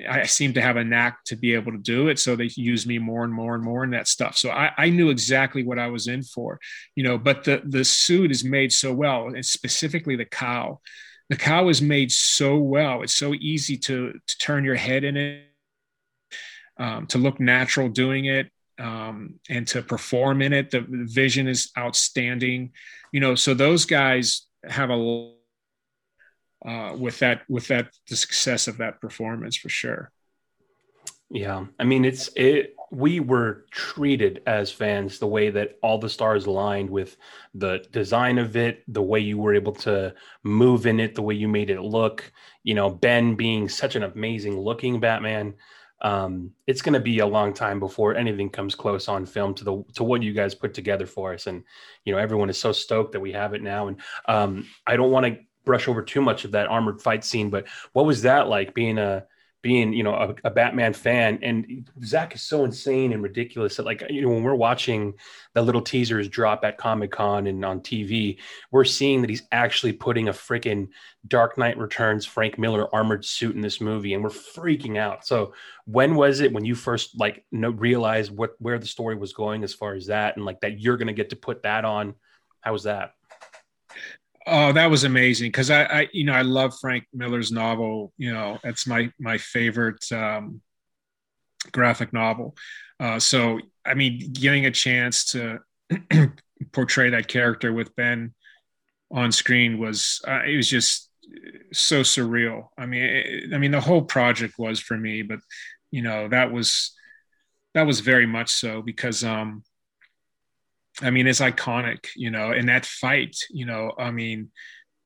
[0.08, 2.18] I seem to have a knack to be able to do it.
[2.18, 4.36] So they use me more and more and more in that stuff.
[4.36, 6.60] So I, I, knew exactly what I was in for,
[6.94, 10.82] you know, but the, the suit is made so well, and specifically the cowl.
[11.30, 13.02] The cowl is made so well.
[13.02, 15.44] It's so easy to, to turn your head in it,
[16.76, 20.70] um, to look natural doing it, um, and to perform in it.
[20.70, 22.72] The, the vision is outstanding,
[23.12, 25.32] you know, so those guys have a
[26.64, 30.12] uh, with that with that the success of that performance for sure.
[31.30, 32.74] Yeah, I mean it's it.
[32.90, 37.16] We were treated as fans the way that all the stars aligned with
[37.54, 41.34] the design of it, the way you were able to move in it, the way
[41.34, 42.32] you made it look.
[42.64, 45.54] You know, Ben being such an amazing looking Batman.
[46.02, 49.64] Um, it's going to be a long time before anything comes close on film to
[49.64, 51.62] the to what you guys put together for us, and
[52.04, 53.86] you know everyone is so stoked that we have it now.
[53.86, 55.38] And um, I don't want to
[55.70, 58.98] brush over too much of that armored fight scene, but what was that like being
[58.98, 59.24] a
[59.62, 61.38] being you know a, a, Batman fan?
[61.42, 65.14] And Zack is so insane and ridiculous that like you know when we're watching
[65.54, 68.38] the little teasers drop at Comic Con and on TV,
[68.72, 70.88] we're seeing that he's actually putting a freaking
[71.28, 75.24] Dark Knight Returns Frank Miller armored suit in this movie, and we're freaking out.
[75.24, 75.54] So
[75.84, 79.62] when was it when you first like know, realized what where the story was going
[79.62, 82.16] as far as that, and like that you're gonna get to put that on?
[82.60, 83.14] How was that?
[84.52, 88.12] Oh, that was amazing because I, I, you know, I love Frank Miller's novel.
[88.18, 90.60] You know, that's my my favorite um,
[91.72, 92.56] graphic novel.
[92.98, 95.60] Uh, so, I mean, getting a chance to
[96.72, 98.34] portray that character with Ben
[99.12, 101.10] on screen was uh, it was just
[101.72, 102.68] so surreal.
[102.76, 105.40] I mean, it, I mean, the whole project was for me, but
[105.92, 106.92] you know, that was
[107.74, 109.62] that was very much so because um,
[111.02, 114.50] I mean, it's iconic, you know, and that fight, you know, I mean,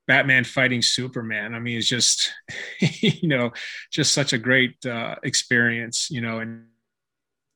[0.07, 1.55] Batman fighting Superman.
[1.55, 2.33] I mean, it's just,
[2.79, 3.51] you know,
[3.91, 6.65] just such a great uh, experience, you know, and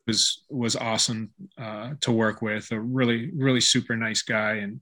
[0.10, 2.72] was was awesome uh, to work with.
[2.72, 4.82] A really, really super nice guy, and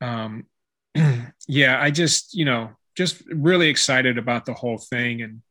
[0.00, 0.46] um,
[1.48, 5.42] yeah, I just, you know, just really excited about the whole thing, and,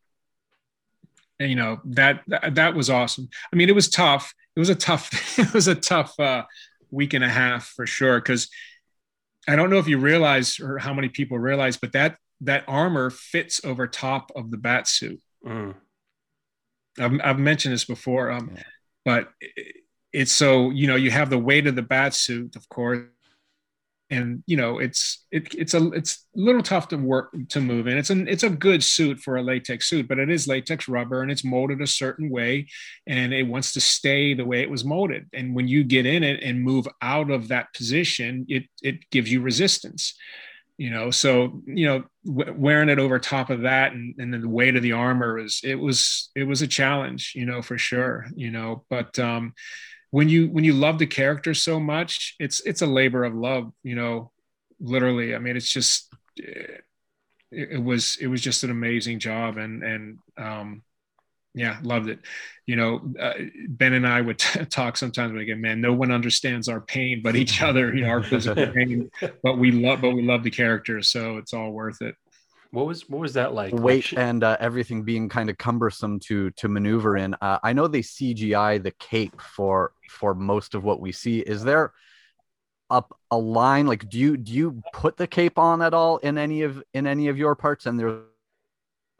[1.40, 3.30] and you know that, that that was awesome.
[3.52, 4.34] I mean, it was tough.
[4.56, 5.10] It was a tough.
[5.40, 6.18] it was a tough.
[6.18, 6.44] Uh,
[6.94, 8.20] week and a half for sure.
[8.20, 8.50] Because
[9.48, 13.10] I don't know if you realize or how many people realize, but that that armor
[13.10, 15.22] fits over top of the bat suit.
[15.46, 15.76] Mm.
[17.00, 18.64] I've, I've, mentioned this before, um, yeah.
[19.04, 19.30] but
[20.12, 23.08] it's so you know you have the weight of the bat suit, of course,
[24.14, 27.88] and you know it's it, it's a it's a little tough to work to move
[27.88, 27.98] in.
[27.98, 31.22] It's an it's a good suit for a latex suit, but it is latex rubber
[31.22, 32.68] and it's molded a certain way,
[33.08, 35.28] and it wants to stay the way it was molded.
[35.34, 39.32] And when you get in it and move out of that position, it it gives
[39.32, 40.16] you resistance.
[40.78, 44.50] You know, so you know wearing it over top of that, and, and then the
[44.50, 47.34] weight of the armor is it was it was a challenge.
[47.36, 48.28] You know, for sure.
[48.36, 49.54] You know, but um,
[50.14, 53.72] when you when you love the character so much it's it's a labor of love
[53.82, 54.32] you know
[54.80, 55.34] literally.
[55.34, 56.84] I mean it's just it,
[57.50, 60.84] it was it was just an amazing job and and um
[61.56, 62.20] yeah loved it.
[62.68, 63.34] You know uh,
[63.68, 67.36] ben and i would t- talk sometimes like man no one understands our pain but
[67.36, 69.10] each other you know our physical pain
[69.42, 72.16] but we love but we love the character so it's all worth it
[72.74, 73.72] what was what was that like?
[73.72, 77.36] Weight like, and uh, everything being kind of cumbersome to to maneuver in.
[77.40, 81.40] Uh, I know they CGI the cape for for most of what we see.
[81.40, 81.94] Is there
[82.90, 86.40] up a line like do you do you put the cape on at all in
[86.40, 87.86] any of in any of your parts?
[87.86, 88.24] And there's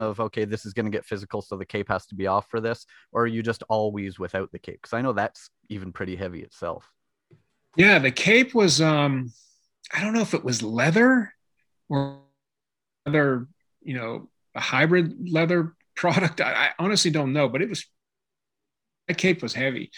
[0.00, 2.50] of okay, this is going to get physical, so the cape has to be off
[2.50, 4.80] for this, or are you just always without the cape?
[4.82, 6.90] Because I know that's even pretty heavy itself.
[7.76, 9.32] Yeah, the cape was um,
[9.92, 11.32] I don't know if it was leather
[11.88, 12.23] or
[13.06, 13.46] leather,
[13.82, 16.40] you know, a hybrid leather product.
[16.40, 17.86] I, I honestly don't know, but it was
[19.08, 19.90] that cape was heavy.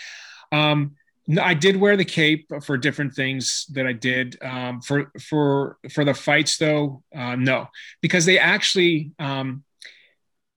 [0.53, 0.97] Um,
[1.41, 4.37] I did wear the cape for different things that I did.
[4.43, 7.69] Um, for for for the fights, though, uh, no,
[8.01, 9.65] because they actually um,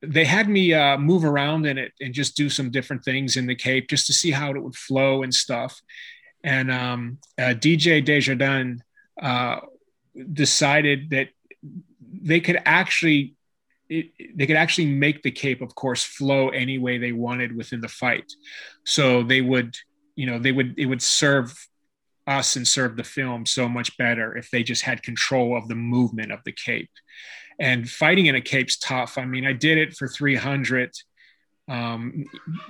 [0.01, 3.47] they had me uh, move around in it and just do some different things in
[3.47, 5.81] the cape just to see how it would flow and stuff.
[6.43, 8.81] And um, uh, DJ Desjardins
[9.21, 9.59] uh,
[10.31, 11.29] decided that
[12.21, 13.35] they could actually
[13.89, 17.81] it, they could actually make the cape, of course, flow any way they wanted within
[17.81, 18.31] the fight.
[18.85, 19.75] So they would
[20.19, 21.55] you know they would it would serve
[22.27, 25.75] us and serve the film so much better if they just had control of the
[25.75, 26.91] movement of the cape
[27.57, 30.91] and fighting in a cape's tough i mean i did it for 300
[31.69, 32.25] um,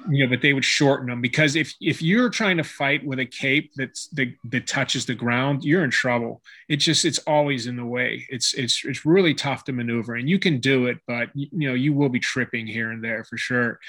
[0.10, 3.20] you know, but they would shorten them because if if you're trying to fight with
[3.20, 6.42] a cape that's that, that touches the ground, you're in trouble.
[6.68, 8.28] It just it's always in the way.
[8.30, 11.76] It's it's it's really tough to maneuver, and you can do it, but you know
[11.76, 13.80] you will be tripping here and there for sure.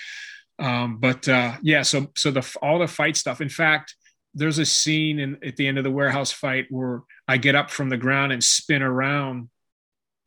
[0.60, 3.40] Um, but uh, yeah, so so the all the fight stuff.
[3.40, 3.96] In fact,
[4.34, 7.70] there's a scene in at the end of the warehouse fight where I get up
[7.70, 9.48] from the ground and spin around,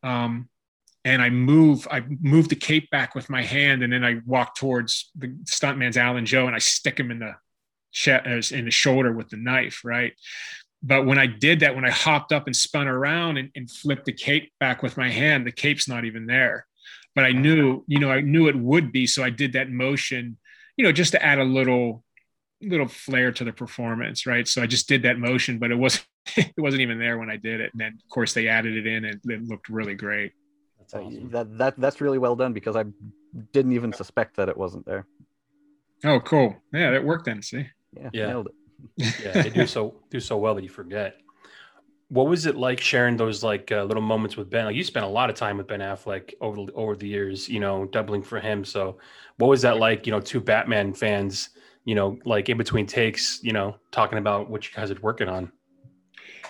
[0.04, 0.50] um,
[1.06, 4.56] and I move I move the cape back with my hand, and then I walk
[4.56, 7.36] towards the stuntman's Alan Joe, and I stick him in the
[8.08, 10.14] uh, in the shoulder with the knife, right?
[10.82, 14.06] But when I did that, when I hopped up and spun around and, and flipped
[14.06, 16.66] the cape back with my hand, the cape's not even there
[17.16, 19.06] but I knew, you know, I knew it would be.
[19.06, 20.38] So I did that motion,
[20.78, 22.04] you know, just to add a little,
[22.62, 24.26] little flair to the performance.
[24.26, 24.48] Right.
[24.48, 27.38] So I just did that motion, but it wasn't, it wasn't even there when I
[27.38, 27.72] did it.
[27.74, 30.34] And then of course they added it in and it looked really great.
[30.94, 31.30] That's awesome.
[31.32, 32.86] that, that, that's really well done because I
[33.52, 35.06] didn't even suspect that it wasn't there.
[36.06, 36.56] Oh, cool.
[36.74, 36.92] Yeah.
[36.92, 37.42] That worked then.
[37.42, 37.68] See?
[37.96, 38.10] Yeah.
[38.14, 38.28] yeah.
[38.28, 39.16] Nailed it.
[39.24, 39.42] yeah.
[39.44, 41.18] They do so, do so well that you forget
[42.14, 44.66] what was it like sharing those like uh, little moments with Ben?
[44.66, 47.50] Like you spent a lot of time with Ben Affleck over the, over the years,
[47.50, 48.64] you know, doubling for him.
[48.64, 49.00] So,
[49.38, 50.06] what was that like?
[50.06, 51.50] You know, two Batman fans,
[51.86, 55.28] you know, like in between takes, you know, talking about what you guys are working
[55.28, 55.52] on.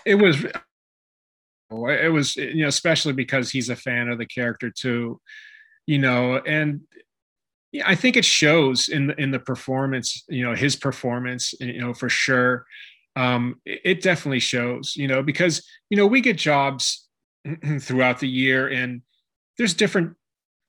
[0.05, 0.45] It was,
[1.87, 5.19] it was, you know, especially because he's a fan of the character too,
[5.85, 6.81] you know, and
[7.83, 12.09] I think it shows in in the performance, you know, his performance, you know, for
[12.09, 12.65] sure
[13.15, 17.07] um, it definitely shows, you know, because, you know, we get jobs
[17.79, 19.01] throughout the year and
[19.57, 20.15] there's different,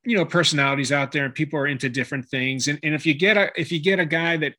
[0.05, 2.69] you know, personalities out there and people are into different things.
[2.69, 4.55] And, and if you get a, if you get a guy that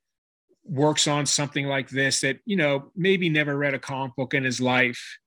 [0.63, 4.43] works on something like this, that, you know, maybe never read a comic book in
[4.43, 5.19] his life,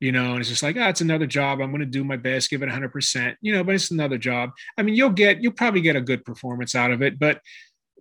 [0.00, 1.60] you know, and it's just like, oh, it's another job.
[1.60, 4.50] I'm going to do my best, give it 100%, you know, but it's another job.
[4.78, 7.40] I mean, you'll get, you'll probably get a good performance out of it, but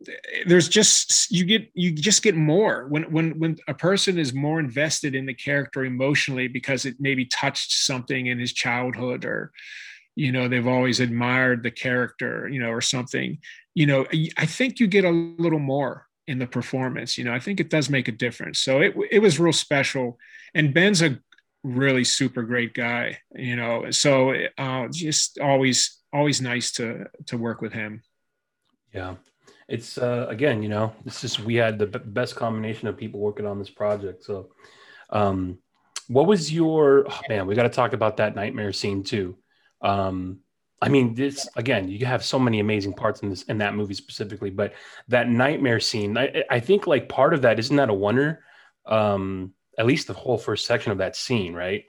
[0.08, 0.14] eh,
[0.48, 4.60] there's just you get you just get more when when when a person is more
[4.60, 9.52] invested in the character emotionally because it maybe touched something in his childhood or
[10.16, 13.38] you know they've always admired the character you know or something
[13.74, 14.06] you know
[14.38, 17.70] i think you get a little more in the performance you know i think it
[17.70, 20.18] does make a difference so it it was real special
[20.54, 21.18] and ben's a
[21.64, 27.62] really super great guy you know so uh, just always always nice to to work
[27.62, 28.02] with him
[28.94, 29.16] yeah
[29.70, 33.20] it's uh, again, you know, it's just we had the b- best combination of people
[33.20, 34.24] working on this project.
[34.24, 34.50] So,
[35.12, 35.60] um,
[36.08, 37.46] what was your oh, man?
[37.46, 39.38] We got to talk about that nightmare scene too.
[39.82, 40.40] Um,
[40.82, 43.94] I mean, this again, you have so many amazing parts in this in that movie
[43.94, 44.74] specifically, but
[45.08, 48.44] that nightmare scene, I, I think like part of that isn't that a wonder.
[48.88, 51.86] Um, at least the whole first section of that scene, right?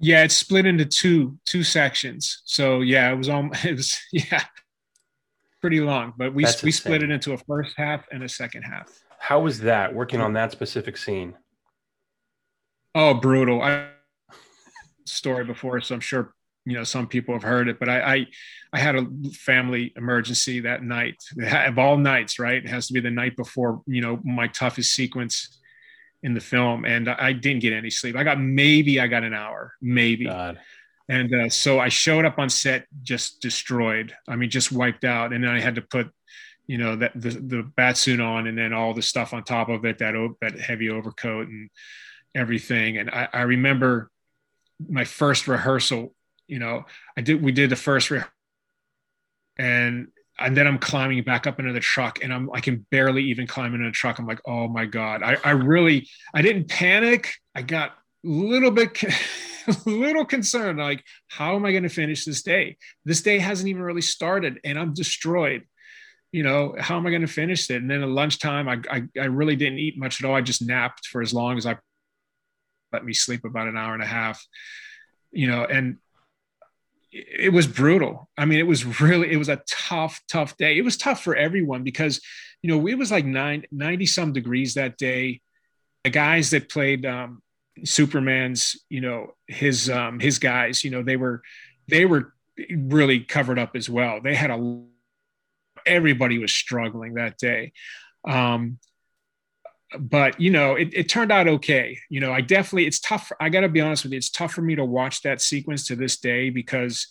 [0.00, 2.42] Yeah, it's split into two two sections.
[2.46, 4.42] So yeah, it was all it was yeah
[5.60, 8.88] pretty long, but we we split it into a first half and a second half.
[9.18, 11.34] How was that working on that specific scene?
[12.94, 13.60] Oh, brutal!
[13.60, 13.88] I
[15.04, 16.32] story before, so I'm sure
[16.64, 17.78] you know some people have heard it.
[17.78, 18.26] But I I,
[18.72, 21.16] I had a family emergency that night.
[21.66, 22.64] Of all nights, right?
[22.64, 25.58] It has to be the night before you know my toughest sequence
[26.22, 28.16] in the film, and I didn't get any sleep.
[28.16, 30.24] I got maybe I got an hour, maybe.
[30.24, 30.58] God.
[31.08, 34.14] And uh, so I showed up on set just destroyed.
[34.28, 35.32] I mean, just wiped out.
[35.32, 36.10] And then I had to put,
[36.66, 39.70] you know, that the, the bat suit on and then all the stuff on top
[39.70, 41.70] of it, that, that heavy overcoat and
[42.34, 42.98] everything.
[42.98, 44.10] And I, I remember
[44.86, 46.14] my first rehearsal,
[46.46, 46.84] you know,
[47.16, 48.32] I did, we did the first rehearsal
[49.56, 53.24] and and then I'm climbing back up into the truck and I'm I can barely
[53.24, 54.18] even climb into the truck.
[54.18, 55.22] I'm like, oh my God.
[55.22, 57.32] I, I really I didn't panic.
[57.54, 57.90] I got
[58.24, 59.02] a little bit
[59.68, 63.68] a little concerned like how am i going to finish this day this day hasn't
[63.68, 65.62] even really started and i'm destroyed
[66.32, 69.02] you know how am i going to finish it and then at lunchtime I, I,
[69.18, 71.76] I really didn't eat much at all i just napped for as long as i
[72.92, 74.44] let me sleep about an hour and a half
[75.30, 75.98] you know and
[77.10, 78.28] it was brutal.
[78.36, 80.76] I mean, it was really, it was a tough, tough day.
[80.76, 82.20] It was tough for everyone because,
[82.62, 85.40] you know, it was like nine, 90 some degrees that day.
[86.04, 87.42] The guys that played um,
[87.84, 91.42] Superman's, you know, his, um, his guys, you know, they were,
[91.88, 92.34] they were
[92.70, 94.20] really covered up as well.
[94.20, 94.84] They had a,
[95.86, 97.72] everybody was struggling that day.
[98.26, 98.78] Um,
[99.98, 101.98] but you know it, it, turned out okay.
[102.10, 104.62] You know i definitely it's tough i gotta be honest with you it's tough for
[104.62, 107.06] me to watch that sequence to this day because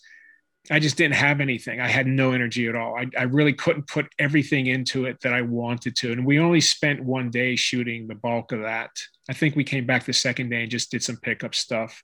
[0.69, 1.80] i just didn't have anything.
[1.80, 2.97] I had no energy at all.
[2.97, 6.11] I, I really couldn't put everything into it that i wanted to.
[6.11, 8.91] And we only spent one day shooting the bulk of that.
[9.30, 12.03] I think we came back the second day and just did some pickup stuff.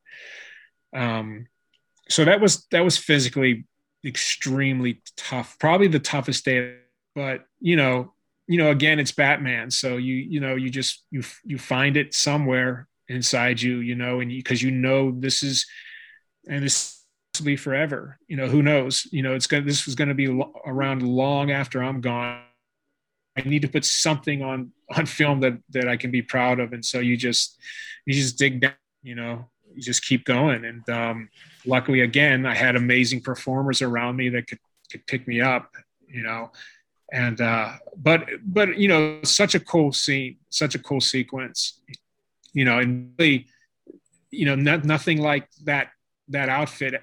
[0.95, 1.47] Um,
[2.09, 3.65] so that was that was physically
[4.05, 6.75] extremely tough probably the toughest day
[7.15, 8.12] but you know
[8.47, 9.71] you know, again, it's Batman.
[9.71, 14.19] So you, you know, you just, you, you find it somewhere inside you, you know,
[14.19, 15.65] and because you, you, know, this is,
[16.47, 17.03] and this
[17.37, 20.09] will be forever, you know, who knows, you know, it's going to, this was going
[20.09, 22.41] to be lo- around long after I'm gone.
[23.37, 26.73] I need to put something on, on film that, that I can be proud of.
[26.73, 27.57] And so you just,
[28.05, 30.65] you just dig down, you know, you just keep going.
[30.65, 31.29] And um,
[31.65, 34.59] luckily, again, I had amazing performers around me that could,
[34.91, 35.71] could pick me up,
[36.07, 36.51] you know,
[37.13, 41.79] and uh, but but you know such a cool scene such a cool sequence
[42.53, 43.47] you know and really
[44.31, 45.89] you know not, nothing like that
[46.27, 47.01] that outfit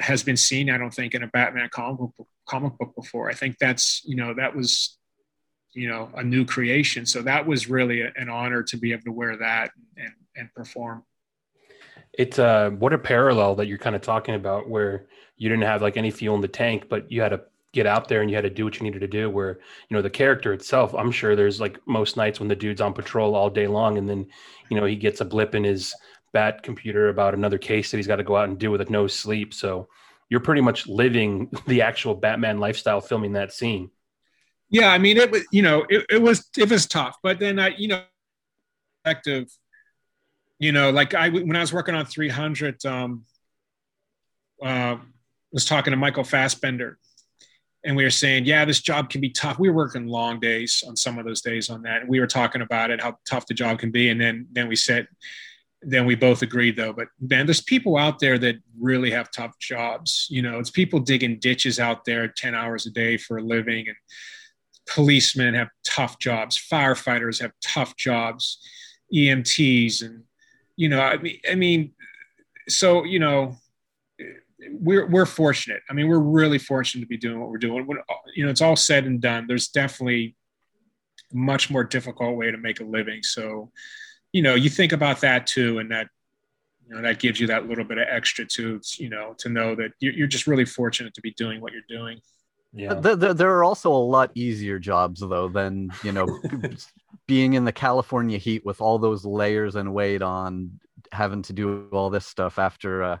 [0.00, 3.30] has been seen i don't think in a batman comic book, comic book before.
[3.30, 4.98] I think that's you know that was
[5.72, 7.06] you know a new creation.
[7.06, 10.52] So that was really a, an honor to be able to wear that and and
[10.52, 11.04] perform.
[12.12, 15.06] It's uh what a parallel that you're kind of talking about where
[15.36, 17.40] you didn't have like any fuel in the tank but you had a
[17.72, 19.96] get out there and you had to do what you needed to do where you
[19.96, 23.36] know the character itself i'm sure there's like most nights when the dude's on patrol
[23.36, 24.26] all day long and then
[24.70, 25.94] you know he gets a blip in his
[26.32, 29.06] bat computer about another case that he's got to go out and do with no
[29.06, 29.52] sleep.
[29.54, 29.88] So
[30.28, 33.90] you're pretty much living the actual batman lifestyle filming that scene.
[34.70, 37.58] Yeah i mean it was you know it, it was it was tough but then
[37.58, 38.04] i you know
[39.04, 39.48] effective
[40.60, 43.24] you know like i when i was working on 300 um
[44.62, 44.96] uh
[45.50, 46.98] was talking to michael fassbender
[47.84, 49.58] and we were saying, yeah, this job can be tough.
[49.58, 52.02] We were working long days on some of those days on that.
[52.02, 54.10] And we were talking about it, how tough the job can be.
[54.10, 55.08] And then, then we said,
[55.82, 59.58] then we both agreed though, but man, there's people out there that really have tough
[59.58, 60.26] jobs.
[60.28, 63.88] You know, it's people digging ditches out there 10 hours a day for a living
[63.88, 63.96] and
[64.86, 66.58] policemen have tough jobs.
[66.58, 68.58] Firefighters have tough jobs,
[69.14, 70.02] EMTs.
[70.02, 70.24] And,
[70.76, 71.92] you know, I mean, I mean,
[72.68, 73.56] so, you know,
[74.68, 75.82] we're we're fortunate.
[75.88, 77.86] I mean, we're really fortunate to be doing what we're doing.
[77.86, 77.98] When,
[78.34, 79.46] you know, it's all said and done.
[79.46, 80.36] There's definitely
[81.32, 83.22] a much more difficult way to make a living.
[83.22, 83.70] So,
[84.32, 86.08] you know, you think about that too, and that
[86.86, 88.80] you know that gives you that little bit of extra too.
[88.98, 92.20] You know, to know that you're just really fortunate to be doing what you're doing.
[92.72, 92.94] Yeah.
[92.94, 96.26] There, there are also a lot easier jobs though than you know
[97.26, 100.78] being in the California heat with all those layers and weight on,
[101.10, 103.02] having to do all this stuff after.
[103.02, 103.18] Uh,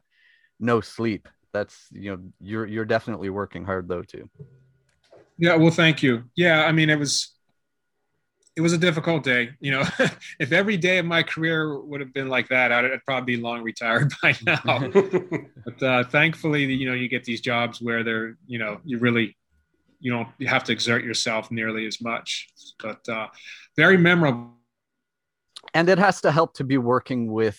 [0.60, 1.28] no sleep.
[1.52, 4.28] That's you know you're you're definitely working hard though too.
[5.38, 6.24] Yeah, well, thank you.
[6.36, 7.32] Yeah, I mean it was
[8.56, 9.50] it was a difficult day.
[9.60, 9.84] You know,
[10.38, 13.42] if every day of my career would have been like that, I'd, I'd probably be
[13.42, 14.88] long retired by now.
[15.64, 19.36] but uh, thankfully, you know, you get these jobs where they're, you know, you really,
[20.00, 22.48] you don't you have to exert yourself nearly as much.
[22.82, 23.28] But uh,
[23.76, 24.54] very memorable.
[25.74, 27.58] And it has to help to be working with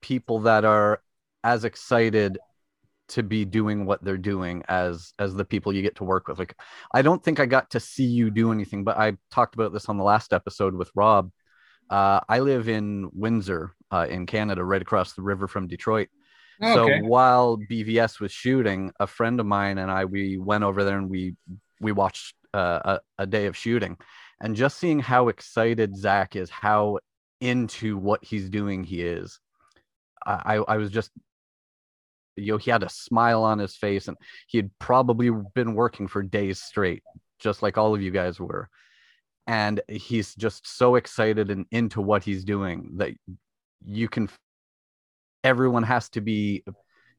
[0.00, 1.00] people that are
[1.44, 2.38] as excited
[3.08, 6.38] to be doing what they're doing as as the people you get to work with.
[6.38, 6.56] Like
[6.92, 9.88] i don't think i got to see you do anything but i talked about this
[9.88, 11.30] on the last episode with rob.
[11.90, 16.08] Uh, i live in windsor uh, in canada right across the river from detroit.
[16.62, 17.00] Oh, okay.
[17.00, 20.96] so while bvs was shooting a friend of mine and i we went over there
[20.96, 21.36] and we
[21.80, 23.96] we watched uh, a, a day of shooting.
[24.40, 26.98] And just seeing how excited zack is how
[27.40, 29.40] into what he's doing he is
[30.24, 31.10] I, I was just
[32.36, 34.16] you know he had a smile on his face and
[34.46, 37.02] he had probably been working for days straight
[37.42, 38.68] just like all of you guys were.
[39.46, 43.10] And he's just so excited and into what he's doing that
[43.84, 44.28] you can
[45.42, 46.62] everyone has to be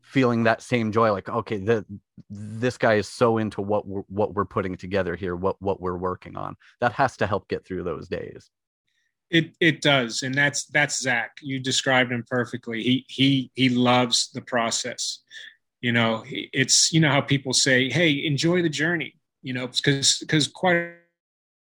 [0.02, 1.86] feeling that same joy like okay the,
[2.30, 5.98] this guy is so into what we're what we're putting together here what what we're
[5.98, 6.56] working on.
[6.80, 8.50] That has to help get through those days
[9.34, 11.38] it it does, and that's that's Zack.
[11.42, 12.84] You described him perfectly.
[12.84, 15.20] He he he loves the process.
[15.82, 20.20] You know, it's you know how people say, "Hey, enjoy the journey." You know, because
[20.20, 20.94] because quite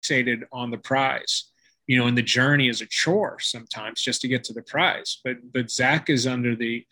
[0.01, 1.51] fixated on the prize.
[1.86, 5.20] You know, and the journey is a chore sometimes just to get to the prize.
[5.24, 6.86] But but Zack is under the,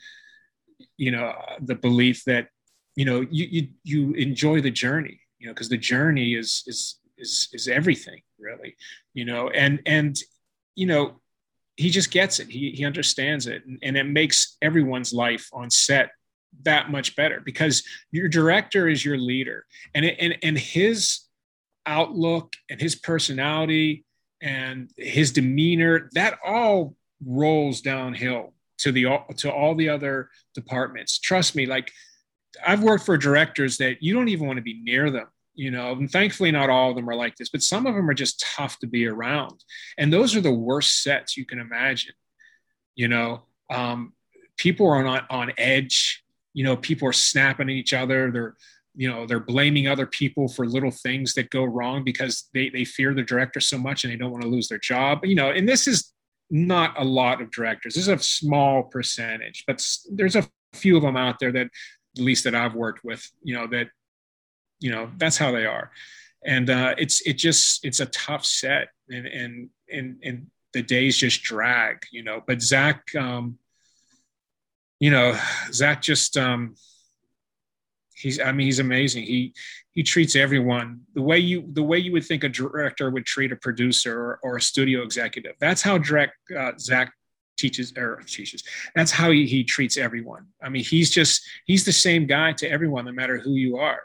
[0.97, 2.49] you know, the belief that
[2.95, 6.99] you know, you you you enjoy the journey, you know, because the journey is is
[7.17, 8.75] is is everything really,
[9.13, 10.19] you know, and and
[10.77, 11.19] you know,
[11.75, 12.47] he just gets it.
[12.47, 16.11] He he understands it, and, and it makes everyone's life on set
[16.63, 21.21] that much better because your director is your leader, and it, and and his
[21.85, 24.05] outlook and his personality
[24.41, 29.05] and his demeanor that all rolls downhill to the
[29.37, 31.19] to all the other departments.
[31.19, 31.91] Trust me like
[32.65, 35.27] i've worked for directors that you don't even want to be near them
[35.57, 38.09] you know and thankfully not all of them are like this but some of them
[38.09, 39.63] are just tough to be around.
[39.97, 42.13] And those are the worst sets you can imagine
[42.97, 43.43] you know?
[43.69, 44.13] Um,
[44.57, 46.23] people are on on edge.
[46.53, 48.31] You know people are snapping at each other.
[48.31, 48.55] They're
[48.95, 52.83] you know they're blaming other people for little things that go wrong because they, they
[52.83, 55.23] fear the director so much and they don't want to lose their job.
[55.23, 56.13] You know and this is
[56.49, 57.93] not a lot of directors.
[57.93, 61.67] This is a small percentage but there's a few of them out there that
[62.17, 63.87] at least that i've worked with you know that
[64.79, 65.91] you know that's how they are.
[66.45, 71.17] And uh it's it just it's a tough set and and and and the days
[71.17, 72.41] just drag you know.
[72.45, 73.57] But zack um
[74.99, 75.37] you know
[75.71, 76.75] zack just um
[78.15, 79.23] he's i mean he's amazing.
[79.23, 79.53] He
[79.91, 83.51] he treats everyone the way you the way you would think a director would treat
[83.51, 85.55] a producer or, or a studio executive.
[85.59, 87.13] That's how direct uh, zack
[87.57, 88.63] teaches or teaches.
[88.95, 90.47] That's how he, he treats everyone.
[90.61, 94.01] I mean he's just he's the same guy to everyone no matter who you are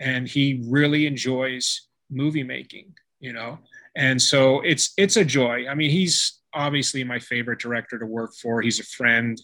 [0.00, 3.58] and he really enjoys movie making you know?
[3.96, 5.66] And so it's it's a joy.
[5.68, 8.62] I mean he's obviously my favorite director to work for.
[8.62, 9.40] He's a friend.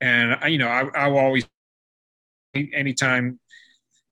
[0.00, 1.48] And I, you know I, i'll always
[2.54, 3.40] anytime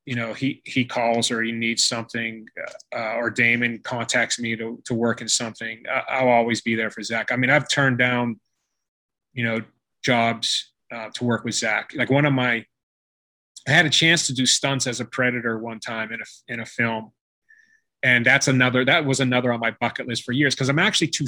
[0.06, 2.46] you know he he calls or he needs something
[2.94, 7.02] uh, or damon contacts me to, to work in something i'll always be there for
[7.02, 7.30] zack.
[7.30, 8.40] I mean i've turned down
[9.34, 9.60] you know
[10.02, 11.90] jobs uh, to work with zack.
[11.94, 12.64] Like one of my
[13.66, 16.60] i had a chance to do stunts as a predator one time in a, in
[16.60, 17.12] a film
[18.02, 21.08] and that's another that was another on my bucket list for years because i'm actually
[21.08, 21.26] too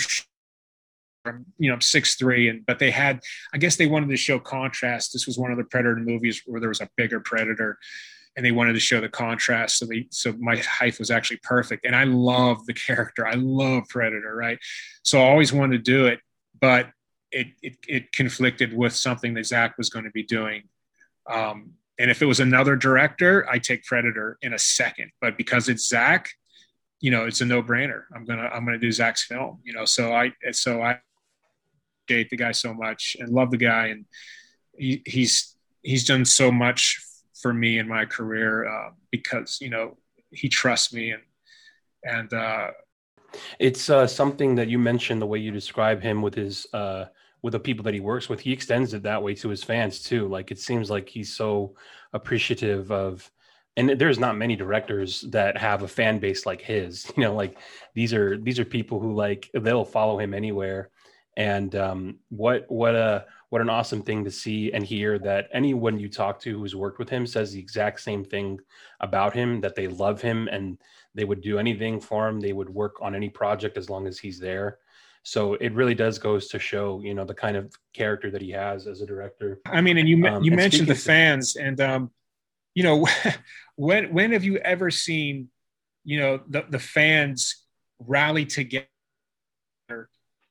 [1.58, 3.20] you know I'm six three and but they had
[3.52, 6.60] i guess they wanted to show contrast this was one of the predator movies where
[6.60, 7.78] there was a bigger predator
[8.36, 9.78] and they wanted to show the contrast.
[9.78, 11.86] So they, so my height was actually perfect.
[11.86, 13.26] And I love the character.
[13.26, 14.58] I love Predator, right?
[15.02, 16.20] So I always wanted to do it,
[16.60, 16.90] but
[17.32, 20.64] it, it, it conflicted with something that Zack was going to be doing.
[21.28, 25.10] Um, and if it was another director, I take Predator in a second.
[25.20, 26.30] But because it's Zack,
[27.00, 28.02] you know, it's a no brainer.
[28.14, 29.60] I'm gonna I'm gonna do Zack's film.
[29.64, 31.00] You know, so I so I
[32.06, 34.04] hate the guy so much and love the guy, and
[34.76, 37.02] he, he's he's done so much
[37.40, 39.96] for me in my career uh, because you know
[40.30, 41.22] he trusts me and
[42.04, 42.70] and uh,
[43.58, 47.06] it's uh, something that you mentioned the way you describe him with his uh,
[47.46, 48.40] with the people that he works with.
[48.40, 50.26] He extends it that way to his fans too.
[50.26, 51.76] Like it seems like he's so
[52.12, 53.30] appreciative of.
[53.76, 57.08] And there's not many directors that have a fan base like his.
[57.16, 57.56] You know, like
[57.94, 60.90] these are these are people who like they'll follow him anywhere.
[61.36, 66.00] And um, what what a what an awesome thing to see and hear that anyone
[66.00, 68.58] you talk to who's worked with him says the exact same thing
[68.98, 70.78] about him that they love him and
[71.14, 74.18] they would do anything for him they would work on any project as long as
[74.18, 74.78] he's there
[75.26, 78.52] so it really does goes to show you know the kind of character that he
[78.52, 81.62] has as a director i mean and you um, you and mentioned the fans to-
[81.62, 82.10] and um
[82.74, 83.04] you know
[83.76, 85.48] when when have you ever seen
[86.04, 87.64] you know the the fans
[87.98, 88.86] rally together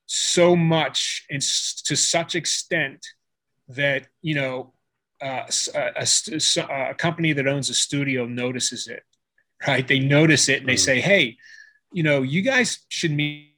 [0.07, 3.05] so much and to such extent
[3.69, 4.73] that you know
[5.21, 9.03] uh, a, a, a, company that owns a studio notices it
[9.65, 10.79] right they notice it and they mm.
[10.79, 11.37] say hey
[11.93, 13.54] you know you guys should meet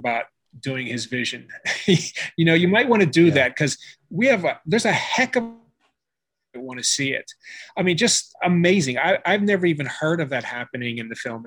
[0.00, 0.24] about
[0.58, 1.46] doing his vision
[1.86, 3.34] you know you might want to do yeah.
[3.34, 3.78] that because
[4.10, 5.44] we have a there's a heck of
[6.54, 7.30] I want to see it
[7.76, 11.46] i mean just amazing I, i've never even heard of that happening in the film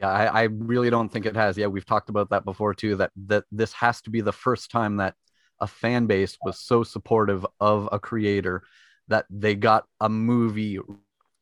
[0.00, 1.58] yeah, I, I, really don't think it has.
[1.58, 2.96] Yeah, we've talked about that before too.
[2.96, 5.14] That that this has to be the first time that
[5.60, 8.62] a fan base was so supportive of a creator
[9.08, 10.78] that they got a movie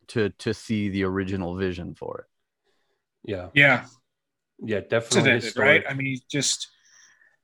[0.08, 3.30] to to see the original vision for it.
[3.30, 3.48] Yeah.
[3.54, 3.84] Yeah.
[4.60, 5.50] Yeah, definitely.
[5.56, 5.84] Right.
[5.88, 6.68] I mean, just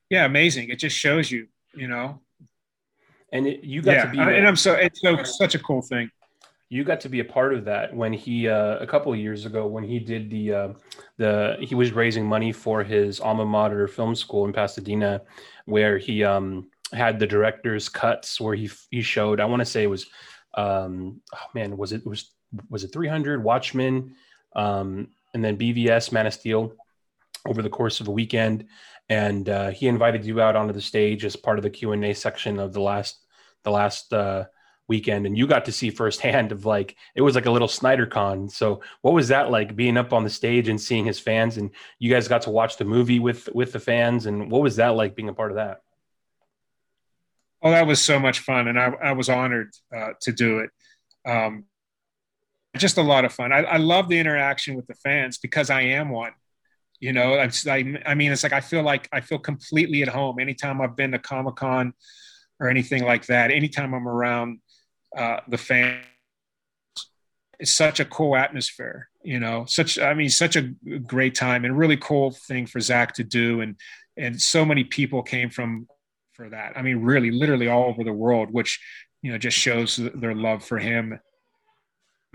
[0.09, 0.69] yeah, amazing.
[0.69, 2.21] It just shows you, you know.
[3.31, 5.81] And it, you got yeah, to be, and I'm so it's so such a cool
[5.81, 6.09] thing
[6.69, 9.45] you got to be a part of that when he uh, a couple of years
[9.45, 10.73] ago when he did the uh,
[11.17, 15.21] the he was raising money for his alma mater film school in Pasadena,
[15.65, 19.83] where he um, had the director's cuts where he he showed I want to say
[19.83, 20.07] it was
[20.55, 22.31] um, oh man was it was
[22.69, 24.15] was it 300 Watchmen
[24.55, 26.73] um, and then BVS Man of Steel
[27.45, 28.65] over the course of a weekend
[29.09, 32.03] and uh, he invited you out onto the stage as part of the Q and
[32.03, 33.19] A section of the last
[33.63, 34.45] the last uh,
[34.87, 38.05] weekend and you got to see firsthand of like it was like a little Snyder
[38.05, 38.49] con.
[38.49, 41.71] So what was that like being up on the stage and seeing his fans and
[41.99, 44.95] you guys got to watch the movie with with the fans and what was that
[44.95, 45.81] like being a part of that?
[47.65, 50.69] Oh, that was so much fun, and I, I was honored uh, to do it.
[51.27, 51.65] Um,
[52.77, 53.51] just a lot of fun.
[53.51, 56.33] I, I love the interaction with the fans because I am one.
[56.99, 60.39] You know, I, I mean, it's like I feel like I feel completely at home
[60.39, 61.93] anytime I've been to Comic Con
[62.59, 63.51] or anything like that.
[63.51, 64.59] Anytime I'm around
[65.15, 66.05] uh, the fans,
[67.59, 69.09] it's such a cool atmosphere.
[69.23, 70.61] You know, such I mean, such a
[71.05, 73.75] great time and really cool thing for Zack to do, and
[74.17, 75.87] and so many people came from
[76.33, 76.73] for that.
[76.77, 78.79] I mean, really, literally all over the world, which
[79.21, 81.19] you know just shows their love for him.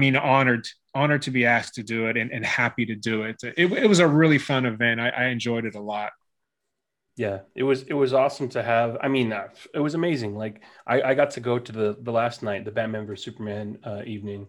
[0.00, 3.24] I mean, honored, honored to be asked to do it, and, and happy to do
[3.24, 3.36] it.
[3.42, 3.70] it.
[3.70, 4.98] It was a really fun event.
[4.98, 6.12] I, I enjoyed it a lot.
[7.16, 8.96] Yeah, it was it was awesome to have.
[9.02, 10.36] I mean, uh, it was amazing.
[10.36, 13.78] Like I, I got to go to the the last night, the Batman vs Superman
[13.84, 14.46] uh, evening,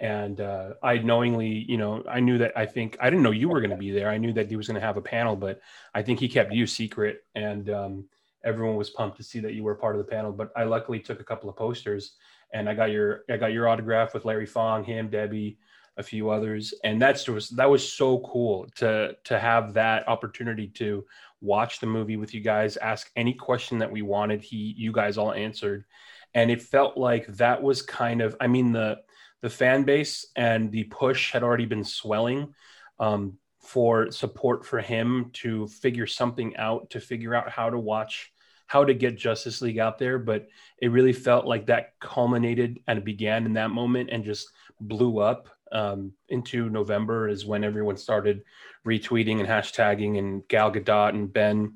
[0.00, 2.56] and uh, I knowingly, you know, I knew that.
[2.56, 4.08] I think I didn't know you were going to be there.
[4.08, 5.60] I knew that he was going to have a panel, but
[5.92, 7.24] I think he kept you secret.
[7.34, 8.08] And um,
[8.42, 10.32] everyone was pumped to see that you were part of the panel.
[10.32, 12.16] But I luckily took a couple of posters,
[12.54, 15.58] and I got your I got your autograph with Larry Fong, him, Debbie,
[15.98, 20.68] a few others, and that's was that was so cool to to have that opportunity
[20.68, 21.04] to
[21.40, 24.40] watch the movie with you guys, ask any question that we wanted.
[24.40, 25.84] He you guys all answered,
[26.32, 29.00] and it felt like that was kind of I mean the
[29.42, 32.54] the fan base and the push had already been swelling.
[32.98, 38.30] Um, for support for him to figure something out, to figure out how to watch
[38.66, 40.48] how to get Justice League out there, but
[40.80, 44.48] it really felt like that culminated and began in that moment and just
[44.80, 48.42] blew up um, into November is when everyone started
[48.86, 51.74] retweeting and hashtagging and Gal Gadot and Ben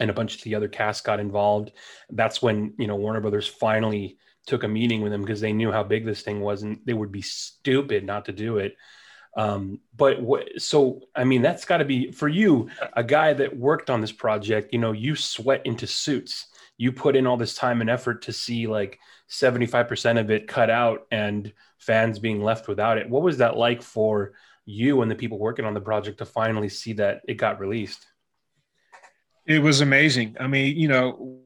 [0.00, 1.72] and a bunch of the other cast got involved.
[2.10, 5.70] That's when, you know, Warner Brothers finally took a meeting with them because they knew
[5.70, 8.76] how big this thing was and they would be stupid not to do it.
[9.36, 13.56] Um, but what, so, I mean, that's got to be for you, a guy that
[13.56, 16.46] worked on this project, you know, you sweat into suits.
[16.76, 20.70] You put in all this time and effort to see like 75% of it cut
[20.70, 23.08] out and fans being left without it.
[23.08, 24.32] What was that like for
[24.64, 28.06] you and the people working on the project to finally see that it got released?
[29.46, 30.36] It was amazing.
[30.40, 31.40] I mean, you know,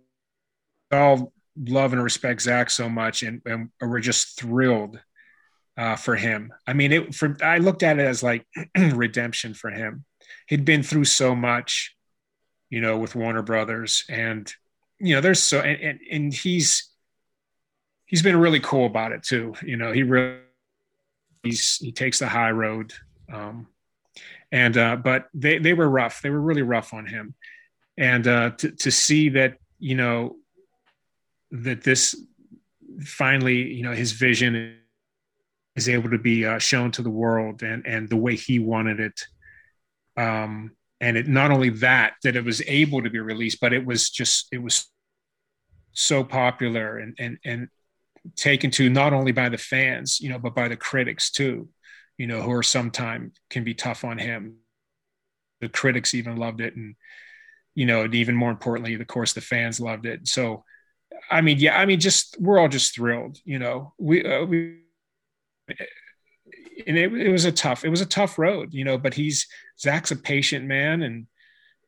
[0.90, 4.98] all love and respect Zack so much, and, and we're just thrilled
[5.76, 6.52] uh, for him.
[6.66, 8.46] I mean, it for I looked at it as like
[8.76, 10.04] redemption for him.
[10.46, 11.94] He'd been through so much,
[12.70, 14.52] you know, with Warner Brothers, and
[14.98, 16.90] you know, there's so and, and, and he's
[18.06, 19.54] he's been really cool about it too.
[19.62, 20.38] You know, he really
[21.42, 22.94] he's he takes the high road.
[23.32, 23.68] Um,
[24.52, 26.22] and uh, but they they were rough.
[26.22, 27.34] They were really rough on him,
[27.98, 30.36] and uh, to to see that you know
[31.50, 32.14] that this
[33.00, 34.76] finally you know his vision
[35.76, 39.00] is able to be uh, shown to the world and and the way he wanted
[39.00, 39.20] it.
[40.16, 43.84] Um and it not only that that it was able to be released but it
[43.84, 44.86] was just it was
[45.92, 47.68] so popular and and and
[48.36, 51.68] taken to not only by the fans you know but by the critics too
[52.16, 54.56] you know who are sometimes can be tough on him.
[55.60, 56.94] The critics even loved it and
[57.74, 60.28] you know and even more importantly of course the fans loved it.
[60.28, 60.64] So
[61.30, 63.94] i mean yeah i mean just we're all just thrilled you know.
[63.98, 64.83] We uh, we
[65.68, 69.46] and it, it was a tough it was a tough road you know but he's
[69.78, 71.26] zack's a patient man and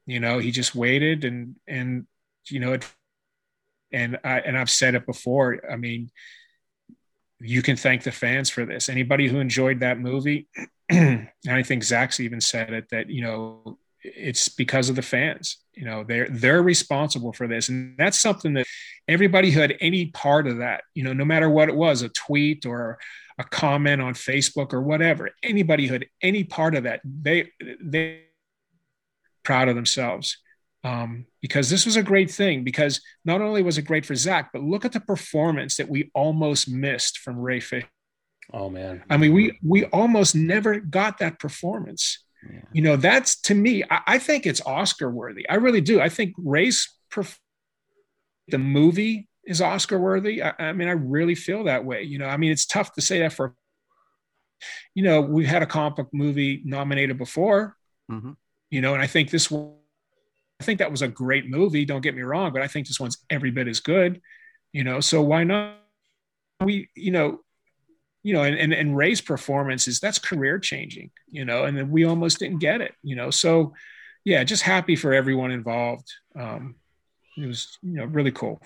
[0.06, 2.06] you know he just waited and and
[2.48, 2.86] you know it
[3.92, 6.10] and i and i've said it before i mean
[7.38, 8.88] you can thank the fans for this.
[8.88, 10.48] Anybody who enjoyed that movie
[10.88, 15.58] and i think zack's even said it that you know it's because of the fans
[15.76, 17.68] you know they're they're responsible for this.
[17.68, 18.66] And that's something that
[19.06, 22.08] everybody who had any part of that you know no matter what it was a
[22.08, 22.98] tweet or
[23.38, 25.30] a comment on Facebook or whatever.
[25.42, 27.50] Anybody who had any part of that, they
[27.82, 28.22] they
[29.44, 30.38] proud of themselves.
[30.84, 32.62] Um, because this was a great thing.
[32.62, 36.10] Because not only was it great for Zack, but look at the performance that we
[36.14, 37.88] almost missed from Ray Fisher.
[38.52, 39.02] Oh man!
[39.10, 42.24] I mean, we we almost never got that performance.
[42.48, 42.60] Yeah.
[42.72, 43.82] You know, that's to me.
[43.90, 45.48] I, I, think it's Oscar worthy.
[45.48, 46.00] I really do.
[46.00, 47.38] I think Ray's perf-
[48.46, 50.42] the movie is Oscar worthy.
[50.42, 52.02] I, I, mean, I really feel that way.
[52.02, 53.54] You know, I mean, it's tough to say that for,
[54.94, 57.76] you know, we've had a comic book movie nominated before,
[58.10, 58.32] mm-hmm.
[58.70, 59.74] you know, and I think this one,
[60.60, 61.84] I think that was a great movie.
[61.84, 64.20] Don't get me wrong, but I think this one's every bit as good,
[64.72, 65.76] you know, so why not?
[66.60, 67.40] We, you know,
[68.22, 71.90] you know, and, and, and Ray's performance is that's career changing, you know, and then
[71.90, 73.74] we almost didn't get it, you know, so
[74.24, 76.12] yeah, just happy for everyone involved.
[76.36, 76.74] Um,
[77.36, 78.60] it was, you know, really cool.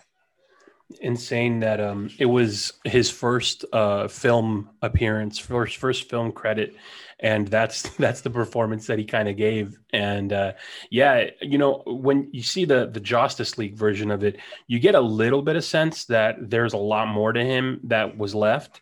[1.01, 6.75] Insane that um, it was his first uh, film appearance, first first film credit,
[7.21, 9.79] and that's that's the performance that he kind of gave.
[9.93, 10.53] And uh,
[10.91, 14.95] yeah, you know, when you see the the Justice League version of it, you get
[14.95, 18.81] a little bit of sense that there's a lot more to him that was left,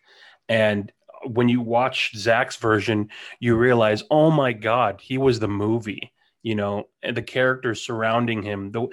[0.48, 0.92] and
[1.24, 3.08] when you watch Zack's version,
[3.40, 8.70] you realize, oh my god, he was the movie you know the characters surrounding him
[8.70, 8.86] the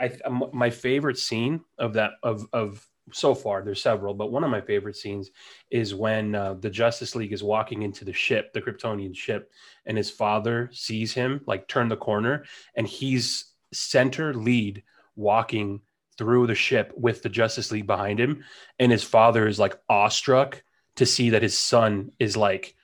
[0.00, 0.12] I,
[0.52, 4.60] my favorite scene of that of of so far there's several but one of my
[4.60, 5.30] favorite scenes
[5.70, 9.50] is when uh, the justice league is walking into the ship the kryptonian ship
[9.86, 14.82] and his father sees him like turn the corner and he's center lead
[15.16, 15.80] walking
[16.18, 18.44] through the ship with the justice league behind him
[18.78, 20.62] and his father is like awestruck
[20.96, 22.74] to see that his son is like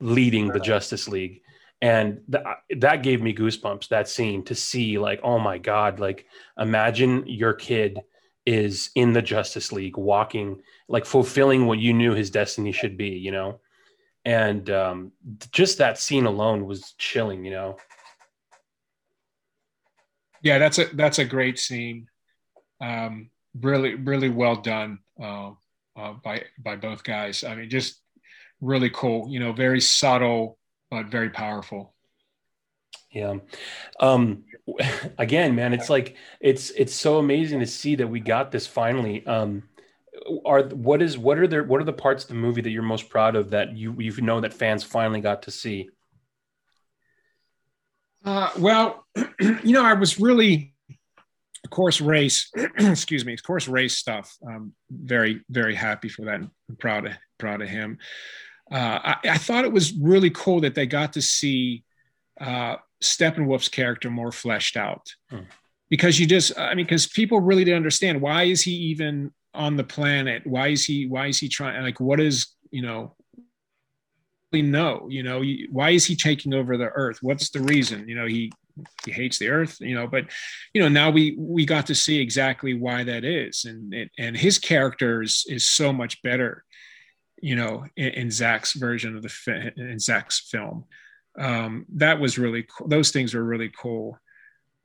[0.00, 1.41] leading the justice league
[1.82, 2.44] and th-
[2.80, 6.26] that gave me goosebumps that scene to see like oh my god like
[6.56, 8.00] imagine your kid
[8.46, 13.10] is in the justice league walking like fulfilling what you knew his destiny should be
[13.10, 13.60] you know?
[14.24, 15.10] And um,
[15.50, 17.76] just that scene alone was chilling you know?
[20.42, 22.08] Yeah that's a that's a great scene.
[22.80, 23.30] Um,
[23.60, 25.50] really really well done uh,
[25.96, 27.44] uh, by by both guys.
[27.44, 28.00] I mean just
[28.60, 30.58] really cool you know very subtle
[30.92, 31.94] but very powerful.
[33.10, 33.36] Yeah.
[33.98, 34.44] Um,
[35.18, 39.26] again, man, it's like it's it's so amazing to see that we got this finally.
[39.26, 39.62] Um,
[40.44, 42.82] are what is what are the what are the parts of the movie that you're
[42.82, 45.88] most proud of that you you know that fans finally got to see?
[48.22, 49.06] Uh, well,
[49.40, 50.74] you know, I was really,
[51.64, 52.50] of course, Ray's.
[52.76, 54.36] excuse me, of course, Ray's stuff.
[54.46, 56.34] Um, very very happy for that.
[56.34, 57.98] I'm proud of proud of him
[58.76, 61.84] I, I, thought it was really cool that they got to see
[62.40, 65.14] uh, Steppenwolf's character more fleshed out.
[65.28, 65.40] Hmm.
[65.90, 69.76] Because you just, I mean, because people really didn't understand why is he even on
[69.76, 70.46] the planet?
[70.46, 71.06] Why is he?
[71.06, 71.82] Why is he trying?
[71.82, 73.14] Like, what is you know?
[74.52, 77.18] We know, you know, why is he taking over the Earth?
[77.22, 78.06] What's the reason?
[78.08, 78.52] You know, he
[79.04, 80.24] he hates the earth you know but
[80.72, 84.58] you know now we we got to see exactly why that is and and his
[84.58, 86.64] character is, is so much better
[87.42, 90.84] you know, in, in Zack's version of the fi- in Zack's film.
[91.38, 92.88] Um, that was really cool.
[92.88, 94.18] Those things were really cool.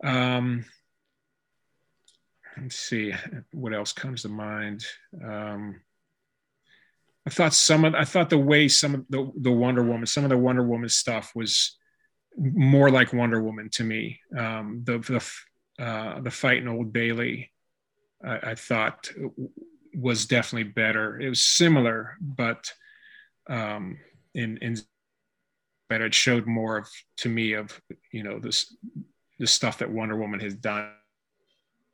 [0.03, 0.65] Um,
[2.59, 3.13] let's see
[3.51, 4.83] what else comes to mind.
[5.23, 5.81] Um,
[7.27, 10.23] I thought some of I thought the way some of the, the Wonder Woman, some
[10.23, 11.77] of the Wonder Woman stuff was
[12.37, 14.19] more like Wonder Woman to me.
[14.35, 17.51] Um, the the uh, the fight in Old Bailey,
[18.25, 19.11] I, I thought
[19.97, 21.19] was definitely better.
[21.19, 22.71] It was similar, but
[23.49, 23.97] um,
[24.33, 24.77] in in
[25.89, 27.81] but it showed more of to me of
[28.11, 28.75] you know this
[29.39, 30.91] the stuff that Wonder Woman has done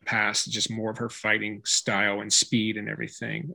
[0.05, 3.53] past, just more of her fighting style and speed and everything.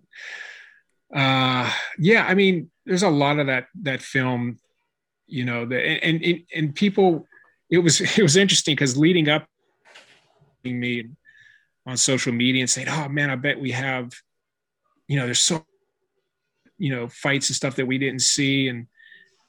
[1.14, 4.58] Uh, yeah, I mean, there's a lot of that that film,
[5.26, 7.26] you know, the, and and and people,
[7.70, 9.46] it was it was interesting because leading up
[10.64, 11.04] me
[11.86, 14.12] on social media and saying, "Oh man, I bet we have
[15.08, 15.66] you know, there's so,
[16.78, 18.68] you know, fights and stuff that we didn't see.
[18.68, 18.86] And,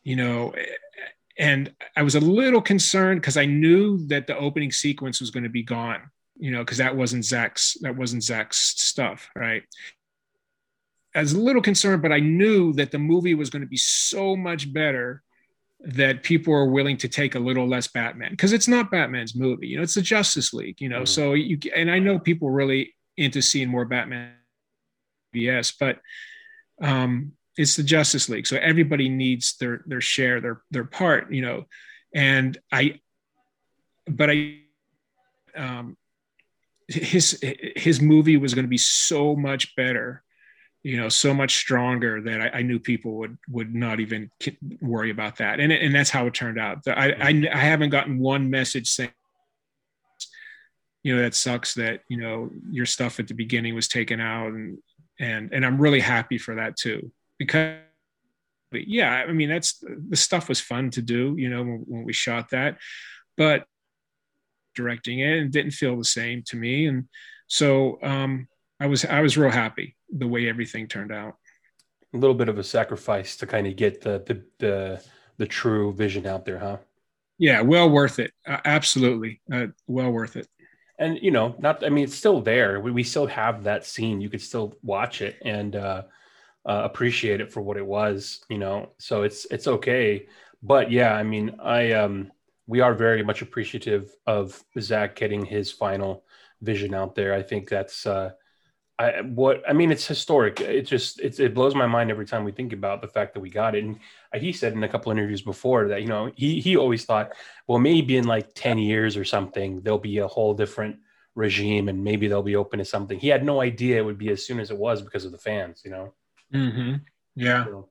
[0.03, 0.53] you know,
[1.37, 5.43] and I was a little concerned because I knew that the opening sequence was going
[5.43, 9.29] to be gone, you know, because that wasn't Zack's, that wasn't Zack's stuff.
[9.35, 9.63] Right.
[11.15, 13.77] I was a little concerned, but I knew that the movie was going to be
[13.77, 15.21] so much better
[15.81, 19.67] that people are willing to take a little less Batman because it's not Batman's movie,
[19.67, 20.97] you know, it's the Justice League, you know.
[20.97, 21.05] Mm-hmm.
[21.05, 24.33] So you and I know people really into seeing more Batman
[25.33, 25.99] CBS, but
[26.81, 31.41] um, it's the Justice League, so everybody needs their their share, their their part, you
[31.41, 31.65] know.
[32.15, 32.99] And I,
[34.07, 34.59] but I,
[35.55, 35.97] um,
[36.87, 37.43] his
[37.75, 40.23] his movie was going to be so much better,
[40.83, 44.31] you know, so much stronger that I, I, knew people would would not even
[44.81, 46.87] worry about that, and and that's how it turned out.
[46.87, 49.11] I I, I haven't gotten one message saying
[51.03, 54.51] you know that sucks that you know your stuff at the beginning was taken out
[54.51, 54.77] and
[55.19, 57.77] and and I'm really happy for that too because
[58.71, 62.13] yeah I mean that's the stuff was fun to do you know when, when we
[62.13, 62.77] shot that
[63.37, 63.65] but
[64.75, 67.05] directing it and didn't feel the same to me and
[67.47, 68.47] so um,
[68.79, 71.35] I was I was real happy the way everything turned out.
[72.13, 75.03] A little bit of a sacrifice to kind of get the the the,
[75.37, 76.77] the true vision out there huh?
[77.37, 78.31] Yeah well worth it.
[78.47, 79.41] Uh, absolutely.
[79.51, 80.47] Uh, well worth it
[80.99, 82.79] and you know not i mean it's still there.
[82.79, 84.21] We, we still have that scene.
[84.21, 86.03] You could still watch it and uh,
[86.65, 88.91] uh, appreciate it for what it was you know?
[88.99, 90.27] So it's it's okay.
[90.63, 92.31] But yeah i mean i um
[92.67, 96.23] we are very much appreciative of zack getting his final
[96.61, 97.33] vision out there.
[97.33, 98.31] I think that's uh
[98.99, 100.59] I what I mean, it's historic.
[100.59, 103.39] It just it's, it blows my mind every time we think about the fact that
[103.39, 103.85] we got it.
[103.85, 103.97] And
[104.33, 107.31] he said in a couple interviews before that you know he he always thought,
[107.65, 110.97] well, maybe in like ten years or something, there'll be a whole different
[111.33, 113.17] regime, and maybe they'll be open to something.
[113.17, 115.37] He had no idea it would be as soon as it was because of the
[115.37, 115.81] fans.
[115.85, 116.13] You know.
[116.53, 116.95] Mm-hmm.
[117.35, 117.65] Yeah.
[117.65, 117.89] So.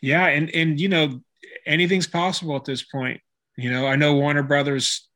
[0.00, 1.20] Yeah, and and you know
[1.64, 3.20] anything's possible at this point.
[3.56, 5.08] You know, I know Warner Brothers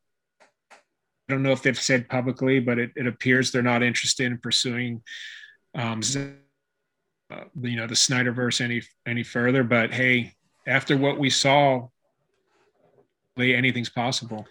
[1.29, 5.01] don't know if they've said publicly, but it, it appears they're not interested in pursuing,
[5.75, 6.01] um,
[7.31, 9.63] uh, you know, the Snyderverse any any further.
[9.63, 10.33] But hey,
[10.67, 11.87] after what we saw,
[13.37, 14.45] anything's possible.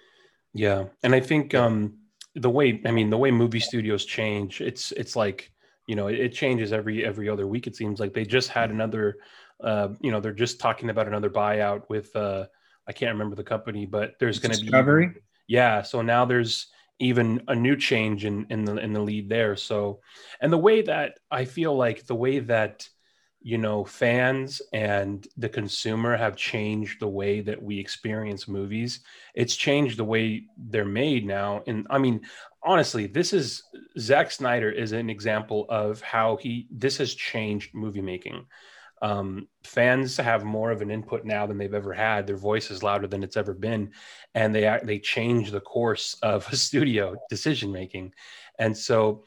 [0.54, 1.98] Yeah, and I think um,
[2.34, 5.52] the way I mean the way movie studios change, it's it's like
[5.86, 7.66] you know it, it changes every every other week.
[7.66, 9.16] It seems like they just had another,
[9.62, 12.46] uh, you know, they're just talking about another buyout with uh,
[12.86, 15.14] I can't remember the company, but there's going to be Discovery
[15.48, 16.68] yeah so now there's
[17.00, 19.56] even a new change in in the in the lead there.
[19.56, 20.00] So
[20.40, 22.88] and the way that i feel like the way that
[23.40, 29.00] you know fans and the consumer have changed the way that we experience movies
[29.34, 31.62] it's changed the way they're made now.
[31.66, 32.20] And i mean
[32.62, 33.62] honestly this is
[33.98, 38.44] Zack Snyder is an example of how he this has changed movie making
[39.02, 42.26] um, fans have more of an input now than they've ever had.
[42.26, 43.92] Their voice is louder than it's ever been,
[44.34, 48.12] and they they change the course of a studio decision making.
[48.58, 49.24] And so,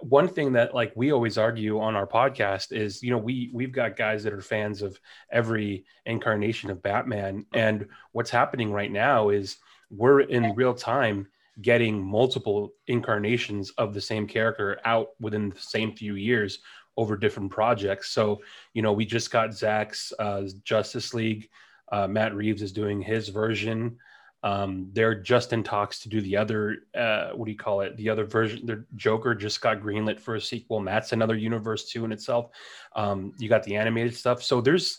[0.00, 3.72] one thing that like we always argue on our podcast is, you know, we we've
[3.72, 4.98] got guys that are fans of
[5.30, 9.58] every incarnation of Batman, and what's happening right now is
[9.90, 11.28] we're in real time
[11.62, 16.58] getting multiple incarnations of the same character out within the same few years
[16.96, 18.10] over different projects.
[18.10, 18.40] So,
[18.72, 21.48] you know, we just got Zack's uh, Justice League.
[21.90, 23.98] Uh, Matt Reeves is doing his version.
[24.42, 27.96] Um, they're just in talks to do the other, uh, what do you call it?
[27.96, 28.66] The other version.
[28.66, 32.50] The Joker just got greenlit for a sequel, and that's another universe too in itself.
[32.94, 34.42] Um, you got the animated stuff.
[34.42, 34.98] So there's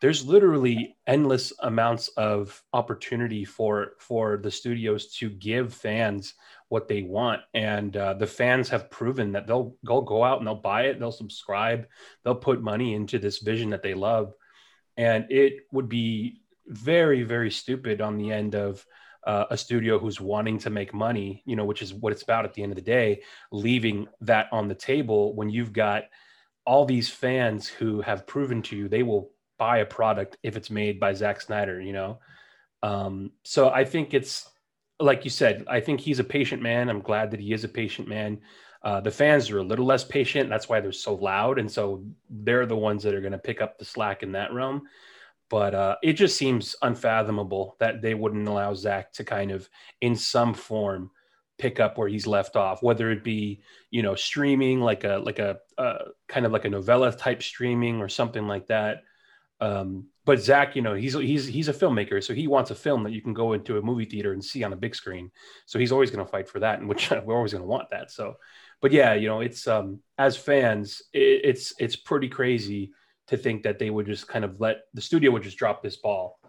[0.00, 6.34] there's literally endless amounts of opportunity for for the studios to give fans
[6.68, 10.46] what they want and uh, the fans have proven that they'll, they'll go out and
[10.46, 11.86] they'll buy it they'll subscribe
[12.24, 14.32] they'll put money into this vision that they love
[14.96, 18.84] and it would be very very stupid on the end of
[19.26, 22.44] uh, a studio who's wanting to make money you know which is what it's about
[22.44, 26.04] at the end of the day leaving that on the table when you've got
[26.64, 30.70] all these fans who have proven to you they will buy a product if it's
[30.70, 32.18] made by Zack Snyder, you know?
[32.82, 34.48] Um, so I think it's
[34.98, 36.88] like you said, I think he's a patient man.
[36.88, 38.40] I'm glad that he is a patient man.
[38.82, 40.48] Uh, the fans are a little less patient.
[40.48, 41.58] That's why they're so loud.
[41.58, 44.52] And so they're the ones that are going to pick up the slack in that
[44.52, 44.82] realm.
[45.48, 49.68] But uh, it just seems unfathomable that they wouldn't allow Zack to kind of,
[50.00, 51.10] in some form,
[51.58, 55.38] pick up where he's left off, whether it be you know streaming like a like
[55.38, 59.02] a uh, kind of like a novella type streaming or something like that,
[59.60, 63.04] um, but Zack, you know, he's he's he's a filmmaker, so he wants a film
[63.04, 65.30] that you can go into a movie theater and see on a big screen.
[65.66, 67.88] So he's always going to fight for that, and which we're always going to want
[67.90, 68.10] that.
[68.10, 68.34] So,
[68.82, 72.90] but yeah, you know, it's um, as fans, it, it's it's pretty crazy
[73.28, 75.96] to think that they would just kind of let the studio would just drop this
[75.96, 76.40] ball.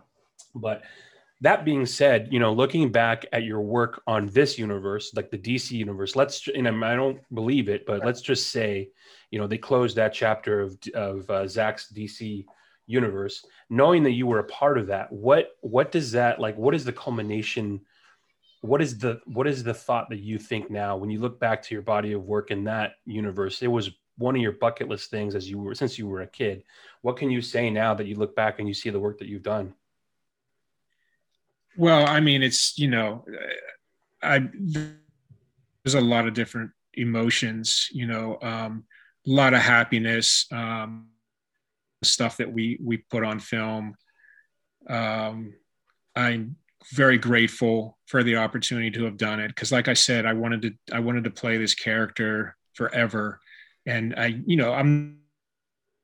[0.56, 0.82] But
[1.42, 5.38] that being said, you know, looking back at your work on this universe, like the
[5.38, 8.90] DC universe, let's, and I don't believe it, but let's just say,
[9.30, 12.46] you know, they closed that chapter of of uh, Zack's DC
[12.88, 16.74] universe knowing that you were a part of that what what does that like what
[16.74, 17.82] is the culmination?
[18.62, 20.98] What is the what is the thought that you think now?
[20.98, 24.36] When you look back to your body of work in that universe it was one
[24.36, 26.64] of your bucket list things as you were since you were a kid.
[27.02, 29.28] What can you say now that you look back and you see the work that
[29.28, 29.74] you've done?
[31.76, 33.24] Well i mean it's you know
[34.24, 34.40] i
[35.84, 38.84] there's a lot of different emotions you know um,
[39.28, 41.08] a lot of happiness um,
[42.04, 43.96] stuff that we we put on film.
[44.90, 45.54] Um,
[46.16, 46.56] I'm
[46.94, 50.62] very grateful for the opportunity to have done it because, like I said, I wanted
[50.64, 53.40] to I wanted to play this character forever,
[53.86, 55.20] and I you know I'm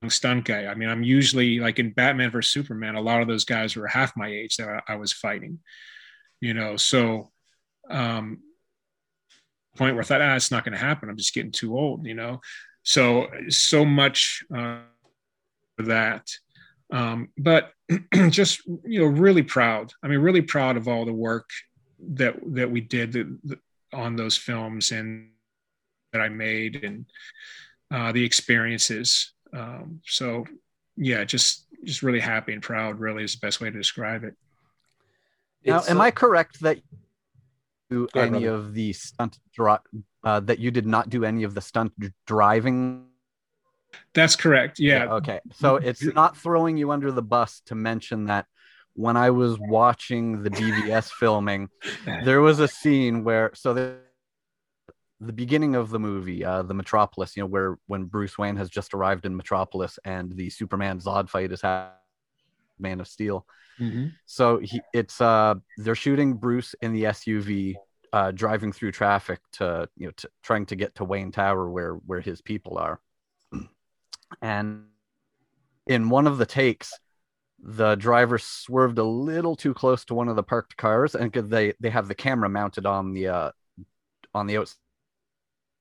[0.10, 0.66] stunt guy.
[0.66, 2.96] I mean, I'm usually like in Batman versus Superman.
[2.96, 5.60] A lot of those guys were half my age that I, I was fighting,
[6.42, 6.76] you know.
[6.78, 7.32] So,
[7.90, 8.40] um,
[9.78, 11.10] point where I thought, ah, it's not going to happen.
[11.10, 12.42] I'm just getting too old, you know.
[12.84, 14.44] So so much.
[14.56, 14.80] Uh,
[15.78, 16.30] that.
[16.92, 17.72] Um, but
[18.30, 19.94] just you know, really proud.
[20.04, 21.50] I mean, really proud of all the work
[22.16, 23.60] that that we did the, the,
[23.94, 25.30] on those films and
[26.12, 27.06] that I made and
[27.92, 29.34] uh, the experiences.
[29.54, 30.46] Um, so
[30.98, 33.00] yeah, just just really happy and proud.
[33.00, 34.36] Really is the best way to describe it.
[35.66, 36.80] Now, am I correct that
[37.90, 38.58] do Go ahead, any brother.
[38.58, 39.78] of the stunt dri-
[40.24, 41.94] uh, that you did not do any of the stunt
[42.26, 43.06] driving
[44.14, 44.80] That's correct.
[44.80, 45.06] Yeah.
[45.06, 45.40] Okay.
[45.54, 48.46] So it's not throwing you under the bus to mention that
[48.96, 51.70] when I was watching the BVS filming,
[52.24, 53.98] there was a scene where so the
[55.20, 58.70] the beginning of the movie, uh, the Metropolis, you know, where when Bruce Wayne has
[58.70, 61.98] just arrived in Metropolis and the Superman Zod fight is happening,
[62.78, 63.46] Man of Steel.
[63.80, 64.14] Mhm.
[64.26, 67.76] So he, it's uh, they're shooting Bruce in the SUV,
[68.12, 71.94] uh, driving through traffic to you know, to, trying to get to Wayne Tower where
[71.94, 73.00] where his people are.
[74.42, 74.86] And
[75.88, 76.92] in one of the takes,
[77.60, 81.74] the driver swerved a little too close to one of the parked cars, and they
[81.80, 83.52] they have the camera mounted on the uh,
[84.34, 84.78] on the outside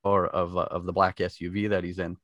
[0.05, 2.16] or of uh, of the black SUV that he's in.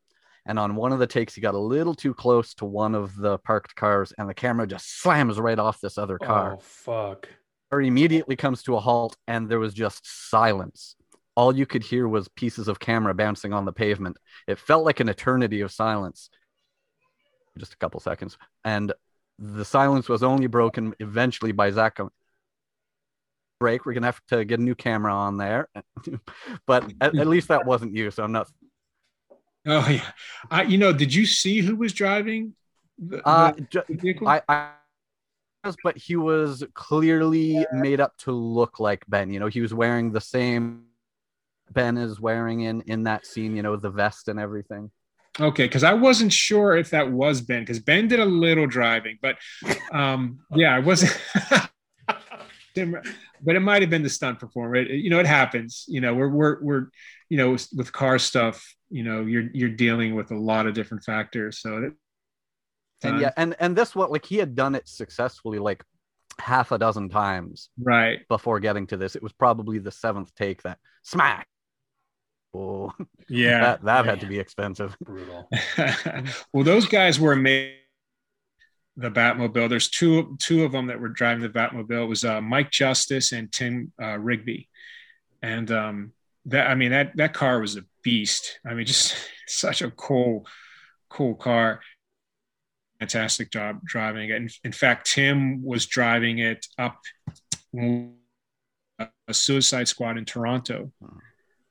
[0.47, 3.15] And on one of the takes, he got a little too close to one of
[3.17, 6.55] the parked cars, and the camera just slams right off this other car.
[6.55, 7.29] Oh fuck.
[7.71, 10.97] Car immediately comes to a halt, and there was just silence.
[11.39, 14.17] All you could hear was pieces of camera bouncing on the pavement.
[14.49, 16.31] It felt like an eternity of silence,
[17.57, 18.93] just a couple seconds, and
[19.39, 21.95] the silence was only broken eventually by Zack.
[21.99, 22.11] going,
[23.61, 23.87] Break.
[23.87, 25.69] We're gonna have to get a new camera on there,
[26.67, 28.11] but at, at least that wasn't you.
[28.11, 28.51] So I'm not.
[29.65, 30.11] Oh yeah.
[30.51, 32.55] I, you know, did you see who was driving
[32.99, 34.27] the, Uh, the- vehicle?
[34.27, 34.71] I, I
[35.85, 39.31] but he was clearly made up to look like Ben.
[39.31, 40.88] You know, he was wearing the same
[41.73, 43.57] Ben is wearing in in that scene.
[43.57, 44.91] You know, the vest and everything.
[45.41, 49.19] Okay, because I wasn't sure if that was Ben, because Ben did a little driving,
[49.23, 49.37] but
[49.93, 51.17] um, yeah, I wasn't.
[52.75, 54.77] but it might have been the stunt performer.
[54.77, 55.85] It, you know, it happens.
[55.89, 56.87] You know, we're we're we're
[57.29, 58.75] you know with, car stuff.
[58.91, 61.61] You know, you're you're dealing with a lot of different factors.
[61.61, 61.93] So it,
[63.03, 65.85] And yeah, and and this what like he had done it successfully like
[66.41, 68.27] half a dozen times right.
[68.29, 69.17] before getting to this.
[69.17, 71.49] It was probably the seventh take that smack.
[72.55, 72.93] Oh,
[73.29, 73.61] Yeah.
[73.61, 74.97] that that had to be expensive.
[75.05, 75.49] Brutal.
[76.53, 77.75] well, those guys were amazing.
[78.97, 79.69] The Batmobile.
[79.69, 82.03] There's two two of them that were driving the Batmobile.
[82.03, 84.69] It was uh, Mike Justice and Tim uh, Rigby,
[85.41, 86.13] and um,
[86.47, 88.59] that I mean that that car was a beast.
[88.67, 89.15] I mean, just
[89.47, 90.47] such a cool,
[91.09, 91.81] cool car.
[92.99, 94.37] Fantastic job driving it.
[94.37, 96.99] In, in fact, Tim was driving it up
[97.79, 100.91] a Suicide Squad in Toronto.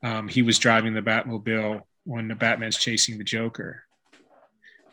[0.04, 3.84] Um, he was driving the Batmobile when the Batman's chasing the Joker,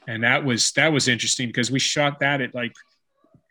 [0.06, 2.72] and that was that was interesting because we shot that at like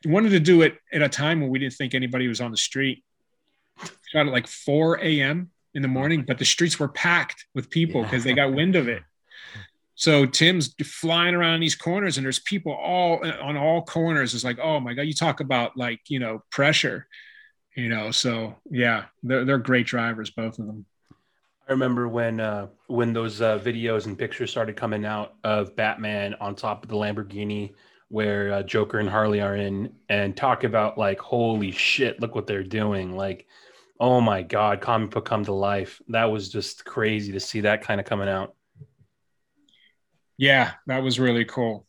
[0.06, 2.58] wanted to do it at a time when we didn't think anybody was on the
[2.58, 3.04] street.
[4.12, 5.51] Shot at like 4 a.m.
[5.74, 8.88] in the morning, but the streets were packed with people because they got wind of
[8.88, 9.04] it.
[9.95, 14.34] So Tim's flying around these corners, and there's people all on all corners.
[14.34, 17.08] It's like, oh my god, you talk about like you know pressure,
[17.76, 18.12] you know.
[18.12, 20.86] So yeah, they're they're great drivers, both of them.
[21.68, 26.36] I remember when uh, when those uh, videos and pictures started coming out of Batman
[26.41, 27.74] on top of the Lamborghini,
[28.09, 32.47] where uh, Joker and Harley are in, and talk about like, holy shit, look what
[32.47, 33.16] they're doing!
[33.16, 33.47] Like,
[33.97, 36.01] oh my god, comic book come to life.
[36.09, 38.55] That was just crazy to see that kind of coming out.
[40.38, 41.86] Yeah, that was really cool.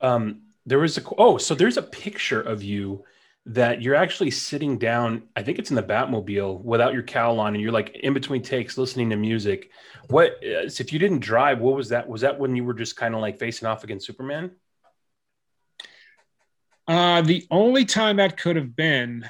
[0.00, 3.04] Um, there was a oh, so there's a picture of you
[3.46, 5.22] that you're actually sitting down.
[5.36, 8.42] I think it's in the Batmobile without your cowl on, and you're like in between
[8.42, 9.70] takes listening to music.
[10.08, 11.60] What uh, if you didn't drive?
[11.60, 12.08] What was that?
[12.08, 14.50] Was that when you were just kind of like facing off against Superman?
[16.88, 19.28] Uh, the only time that could have been,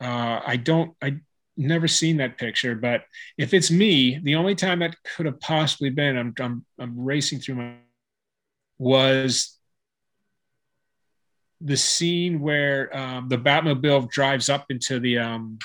[0.00, 1.18] uh, I don't, I
[1.56, 3.02] never seen that picture, but
[3.36, 7.40] if it's me, the only time that could have possibly been, I'm, I'm, I'm racing
[7.40, 7.74] through my,
[8.78, 9.55] was
[11.60, 15.58] the scene where um, the Batmobile drives up into the, um,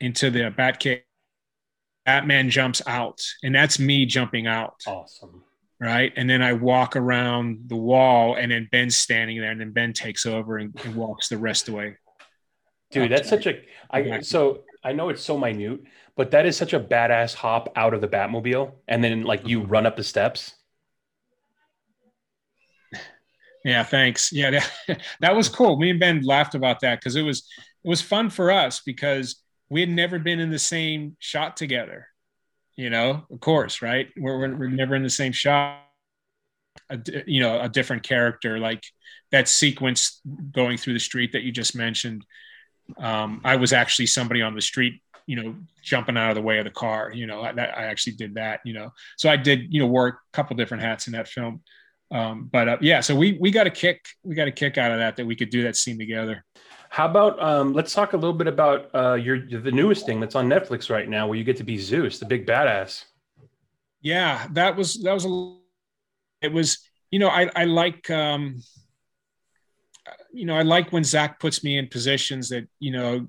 [0.00, 1.02] into the Batcave.
[2.06, 5.42] Batman jumps out, and that's me jumping out Awesome.
[5.80, 6.12] right?
[6.16, 9.94] And then I walk around the wall, and then Ben's standing there, and then Ben
[9.94, 11.96] takes over and, and walks the rest away.
[12.90, 15.80] Dude, that's such a I so I know it's so minute,
[16.16, 19.62] but that is such a badass hop out of the Batmobile and then like you
[19.62, 20.54] run up the steps.
[23.64, 24.30] Yeah, thanks.
[24.30, 25.78] Yeah, that, that was cool.
[25.78, 27.48] Me and Ben laughed about that because it was
[27.82, 32.06] it was fun for us because we had never been in the same shot together.
[32.76, 34.08] You know, of course, right?
[34.16, 35.80] We're we're, we're never in the same shot.
[36.90, 38.84] A, you know, a different character like
[39.30, 40.20] that sequence
[40.52, 42.26] going through the street that you just mentioned.
[42.98, 46.58] Um, I was actually somebody on the street, you know, jumping out of the way
[46.58, 47.12] of the car.
[47.14, 48.60] You know, I, I actually did that.
[48.64, 51.62] You know, so I did, you know, work a couple different hats in that film.
[52.10, 54.92] Um, but uh, yeah, so we we got a kick, we got a kick out
[54.92, 56.44] of that that we could do that scene together.
[56.94, 60.36] How about um, let's talk a little bit about uh, your the newest thing that's
[60.36, 63.04] on Netflix right now, where you get to be Zeus, the big badass.
[64.00, 65.56] Yeah, that was that was a.
[66.40, 68.62] It was you know I I like um,
[70.32, 73.26] you know I like when Zack puts me in positions that you know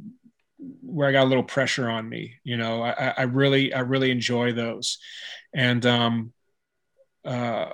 [0.82, 2.36] where I got a little pressure on me.
[2.44, 5.00] You know I I really I really enjoy those,
[5.56, 6.34] and um,
[7.26, 7.70] uh,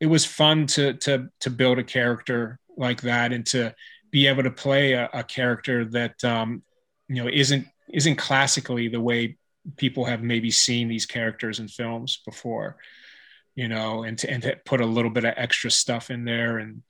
[0.00, 3.74] it was fun to to to build a character like that and to
[4.10, 6.62] be able to play a, a character that um,
[7.08, 9.36] you know isn't isn't classically the way
[9.76, 12.76] people have maybe seen these characters in films before
[13.54, 16.58] you know and to, and to put a little bit of extra stuff in there
[16.58, 16.82] and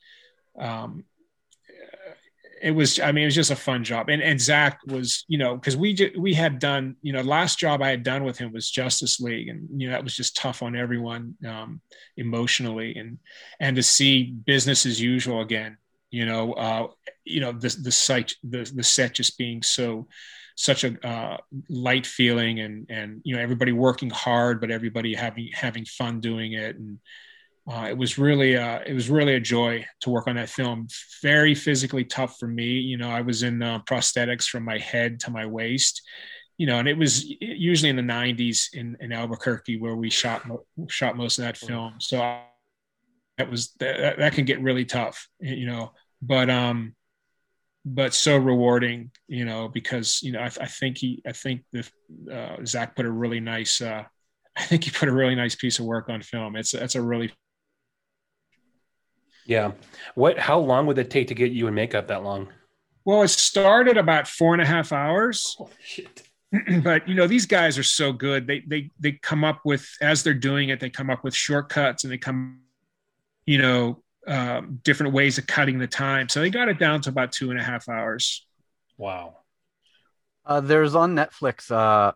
[0.59, 1.05] um,
[2.63, 4.09] it was i mean it was just a fun job.
[4.09, 7.59] And and zack was you know because we just, we had done you know last
[7.59, 10.37] job i had done with him was justice league and you know that was just
[10.37, 11.81] tough on everyone um,
[12.17, 13.19] emotionally and
[13.61, 15.77] and to see business as usual again
[16.11, 16.87] you know uh,
[17.25, 20.07] you know the the site the the set just being so
[20.57, 21.37] such a uh,
[21.69, 26.53] light feeling and and you know everybody working hard but everybody having having fun doing
[26.53, 26.99] it and
[27.71, 30.89] uh, it was really uh, it was really a joy to work on that film.
[31.23, 35.21] Very physically tough for me you know i was in uh, prosthetics from my head
[35.21, 36.03] to my waist
[36.57, 40.43] you know and it was usually in the 90s in, in albuquerque where we shot
[40.89, 41.95] shot most of that film.
[41.99, 42.19] So
[43.39, 46.95] that was that, that can get really tough you know but um
[47.85, 51.89] but so rewarding you know because you know i, I think he i think the
[52.33, 54.03] uh, zack put a really nice uh
[54.59, 56.57] i think he put a really nice piece of work on film.
[56.57, 57.33] It's that's a really
[59.49, 59.73] yeah
[60.15, 62.49] what how long would it take to get you in makeup that long
[63.05, 66.23] well it started about four and a half hours oh, shit
[66.85, 70.23] but you know these guys are so good they they they come up with as
[70.23, 72.61] they're doing it they come up with shortcuts and they come
[73.45, 76.29] you know um, different ways of cutting the time.
[76.29, 78.47] So they got it down to about two and a half hours.
[78.99, 79.39] Wow.
[80.45, 82.13] Uh, there's on Netflix uh,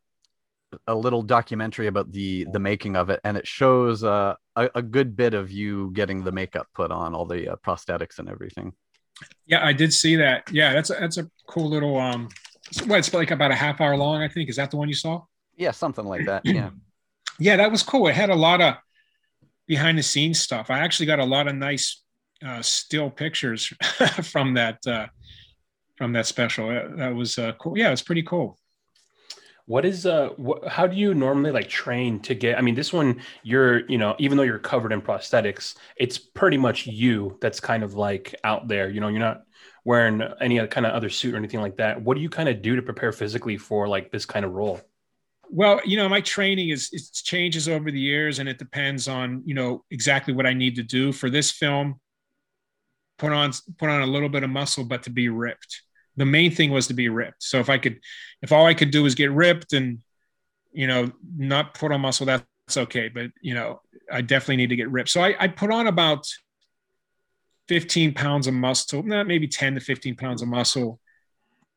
[0.86, 4.82] a little documentary about the the making of it, and it shows uh, a, a,
[4.82, 8.72] good bit of you getting the makeup put on, all the uh, prosthetics and everything.
[9.46, 10.50] Yeah, I did see that.
[10.52, 12.28] Yeah, that's a, that's a cool little um.
[12.86, 14.48] What it's like about a half hour long, I think.
[14.48, 15.22] Is that the one you saw?
[15.56, 16.42] Yeah, something like that.
[16.46, 16.70] Yeah.
[17.38, 18.08] yeah, that was cool.
[18.08, 18.74] It had a lot of
[19.66, 20.70] behind the scenes stuff.
[20.70, 22.02] I actually got a lot of nice
[22.44, 23.66] uh, still pictures
[24.22, 25.06] from that uh,
[25.96, 26.68] from that special.
[26.96, 27.76] That was uh, cool.
[27.76, 28.58] Yeah, it's pretty cool.
[29.72, 32.92] What is uh wh- how do you normally like train to get I mean this
[32.92, 37.58] one you're you know even though you're covered in prosthetics it's pretty much you that's
[37.58, 38.90] kind of like out there.
[38.90, 39.44] You know you're not
[39.86, 42.02] wearing any kind of other suit or anything like that.
[42.02, 44.78] What do you kind of do to prepare physically for like this kind of role?
[45.48, 49.42] Well you know my training is it changes over the years and it depends on
[49.46, 51.12] you know exactly what i need to do.
[51.12, 51.98] For this film
[53.16, 55.80] put on put on a little bit of muscle, but to be ripped.
[56.16, 57.42] The main thing was to be ripped.
[57.42, 58.00] So if I could,
[58.42, 59.98] if all I could do was get ripped and
[60.72, 62.44] you know not put on muscle, that's
[62.76, 63.08] okay.
[63.08, 65.10] But you know, I definitely need to get ripped.
[65.10, 66.26] So I, I put on about
[67.68, 71.00] 15 pounds of muscle, not maybe 10 to 15 pounds of muscle,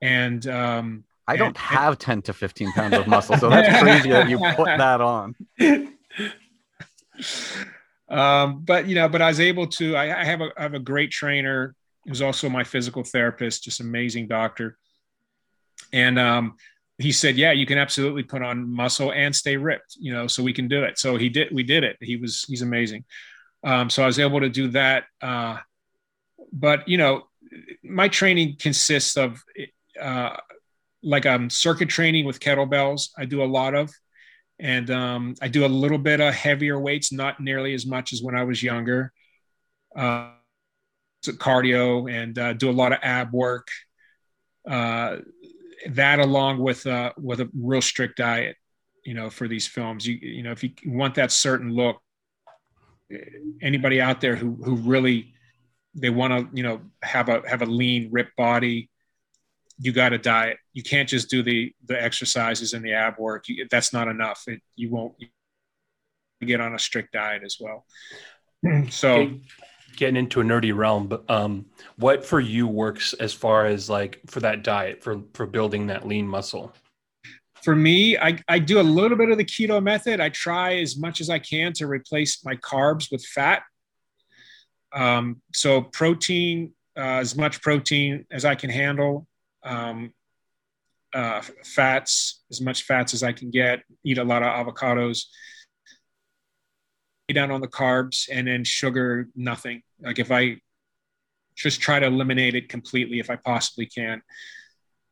[0.02, 3.80] and um, I don't and, have and, 10 to 15 pounds of muscle, so that's
[3.82, 5.36] crazy that you put that on.
[8.08, 9.96] Um, but you know, but I was able to.
[9.96, 11.76] I, I have a I have a great trainer
[12.08, 14.78] who's also my physical therapist, just amazing doctor.
[15.92, 16.56] And um,
[16.98, 19.98] he said, "Yeah, you can absolutely put on muscle and stay ripped.
[20.00, 21.50] You know, so we can do it." So he did.
[21.52, 21.98] We did it.
[22.02, 23.06] He was he's amazing.
[23.64, 25.06] Um, so I was able to do that.
[25.22, 25.58] Uh,
[26.52, 27.24] but you know,
[27.84, 29.44] my training consists of
[30.02, 30.38] uh,
[31.04, 33.10] like um, circuit training with kettlebells.
[33.18, 33.92] I do a lot of
[34.60, 38.22] and um, I do a little bit of heavier weights, not nearly as much as
[38.22, 39.12] when I was younger.
[39.96, 40.32] Uh,
[41.34, 43.68] cardio and uh, do a lot of ab work.
[44.70, 45.18] Uh,
[45.90, 48.56] that along with uh, with a real strict diet,
[49.04, 50.06] you know, for these films.
[50.08, 52.02] You you know, if you want that certain look,
[53.62, 55.34] anybody out there who who really
[55.94, 58.90] they want to you know have a have a lean, ripped body,
[59.80, 60.58] you got to diet.
[60.74, 63.48] You can't just do the the exercises and the ab work.
[63.48, 64.44] You, that's not enough.
[64.48, 65.14] It, you won't
[66.42, 67.86] get on a strict diet as well.
[68.90, 69.32] So,
[69.96, 71.66] getting into a nerdy realm, but um,
[71.98, 76.08] what for you works as far as like for that diet for for building that
[76.08, 76.74] lean muscle?
[77.64, 80.20] For me, I, I do a little bit of the keto method.
[80.20, 83.64] I try as much as I can to replace my carbs with fat.
[84.94, 89.28] Um, so protein, uh, as much protein as I can handle
[89.64, 90.14] um,
[91.12, 95.24] uh, fats, as much fats as I can get, eat a lot of avocados,
[97.34, 99.82] down on the carbs, and then sugar, nothing.
[100.02, 100.58] Like if I,
[101.56, 104.22] just try to eliminate it completely if I possibly can.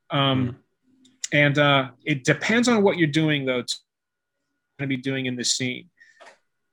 [0.10, 0.58] Um,
[1.32, 3.64] and uh, it depends on what you're doing, though.
[4.80, 5.90] To be doing in the scene.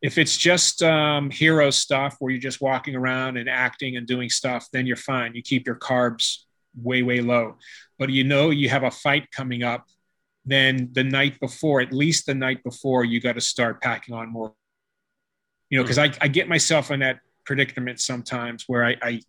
[0.02, 4.30] If it's just um, hero stuff where you're just walking around and acting and doing
[4.30, 5.34] stuff, then you're fine.
[5.34, 6.38] You keep your carbs
[6.74, 7.56] way, way low.
[7.98, 9.86] But you know you have a fight coming up,
[10.44, 14.32] then the night before, at least the night before, you got to start packing on
[14.32, 14.54] more.
[15.70, 19.20] You know, because I, I get myself in that predicament sometimes where I, I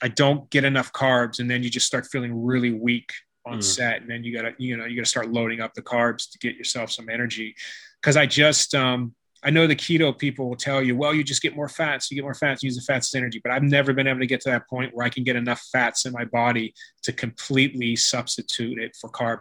[0.00, 3.12] I don't get enough carbs, and then you just start feeling really weak
[3.44, 3.62] on mm.
[3.62, 6.38] set, and then you gotta you know you gotta start loading up the carbs to
[6.38, 7.54] get yourself some energy.
[8.00, 11.42] Because I just um, I know the keto people will tell you, well, you just
[11.42, 13.40] get more fats, you get more fats, use the fats as energy.
[13.42, 15.60] But I've never been able to get to that point where I can get enough
[15.72, 19.40] fats in my body to completely substitute it for carb.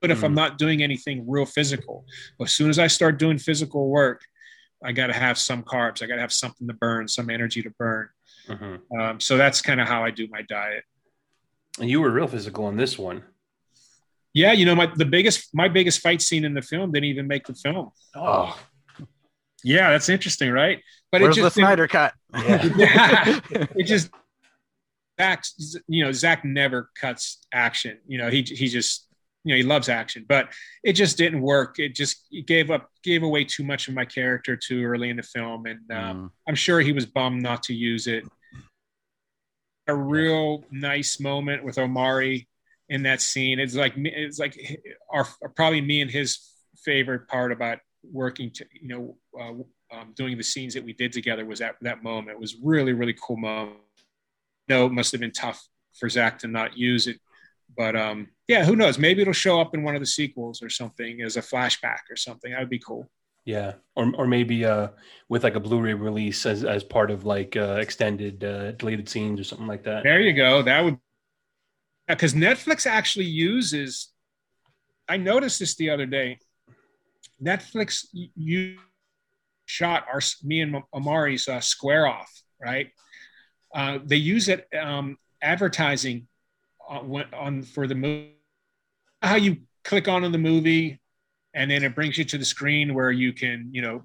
[0.00, 0.24] But if mm.
[0.24, 2.04] I'm not doing anything real physical,
[2.40, 4.22] as soon as I start doing physical work,
[4.82, 6.02] I got to have some carbs.
[6.02, 8.08] I got to have something to burn, some energy to burn.
[8.48, 9.00] Mm-hmm.
[9.00, 10.84] Um, so that's kind of how I do my diet.
[11.80, 13.22] And you were real physical in this one.
[14.32, 17.28] Yeah, you know, my the biggest my biggest fight scene in the film didn't even
[17.28, 17.90] make the film.
[18.16, 18.58] Oh,
[19.62, 20.82] yeah, that's interesting, right?
[21.12, 22.14] But Where's it just the Snyder cut?
[22.34, 23.40] Yeah.
[23.50, 24.10] it just
[25.20, 25.44] Zack,
[25.86, 27.98] you know, Zack never cuts action.
[28.06, 29.06] You know, he he just
[29.44, 30.48] you know he loves action, but
[30.82, 31.78] it just didn't work.
[31.78, 35.16] It just it gave up gave away too much of my character too early in
[35.16, 36.30] the film, and um, mm.
[36.48, 38.24] I'm sure he was bummed not to use it.
[39.86, 42.48] A real nice moment with Omari
[42.88, 43.60] in that scene.
[43.60, 46.38] It's like it's like our probably me and his
[46.78, 51.12] favorite part about working to you know uh, um, doing the scenes that we did
[51.12, 52.36] together was that that moment.
[52.36, 53.76] It was really really cool moment.
[54.70, 55.62] No, it must have been tough
[55.92, 57.20] for Zack to not use it
[57.76, 58.98] but um, yeah, who knows?
[58.98, 62.16] Maybe it'll show up in one of the sequels or something as a flashback or
[62.16, 62.52] something.
[62.52, 63.10] That would be cool.
[63.44, 64.88] Yeah, or or maybe uh,
[65.28, 69.40] with like a Blu-ray release as as part of like uh, extended uh, deleted scenes
[69.40, 70.02] or something like that.
[70.02, 70.62] There you go.
[70.62, 70.98] That would
[72.08, 74.10] because Netflix actually uses.
[75.08, 76.38] I noticed this the other day.
[77.42, 78.78] Netflix you
[79.66, 82.30] shot our me and Omari's uh, square off
[82.60, 82.90] right.
[83.74, 86.28] Uh, they use it um, advertising
[86.88, 88.36] Uh, on, on for the movie.
[89.22, 91.00] How you click on in the movie,
[91.54, 94.04] and then it brings you to the screen where you can, you know,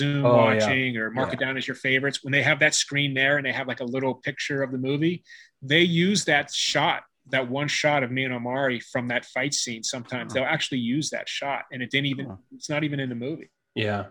[0.00, 1.00] Zoom oh, watching yeah.
[1.00, 1.34] or mark yeah.
[1.34, 2.24] it down as your favorites.
[2.24, 4.78] When they have that screen there and they have like a little picture of the
[4.78, 5.22] movie,
[5.62, 9.84] they use that shot, that one shot of me and Omari from that fight scene.
[9.84, 12.36] Sometimes they'll actually use that shot, and it didn't even.
[12.54, 13.50] It's not even in the movie.
[13.76, 14.06] Yeah,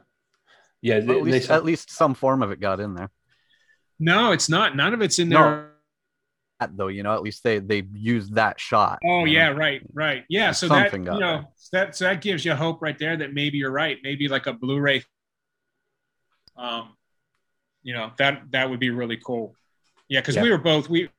[0.81, 0.99] yeah.
[1.03, 3.09] Well, at, least, at least some form of it got in there.
[3.99, 4.77] No, it's not.
[4.77, 5.39] None of it's in there.
[5.39, 5.65] No
[6.75, 9.57] though you know at least they they used that shot oh yeah know?
[9.57, 10.23] right right.
[10.29, 13.57] Yeah so that you know that so that gives you hope right there that maybe
[13.57, 13.97] you're right.
[14.03, 15.03] Maybe like a blu-ray
[16.55, 16.95] um
[17.81, 19.55] you know that that would be really cool.
[20.07, 20.43] Yeah because yeah.
[20.43, 21.09] we were both we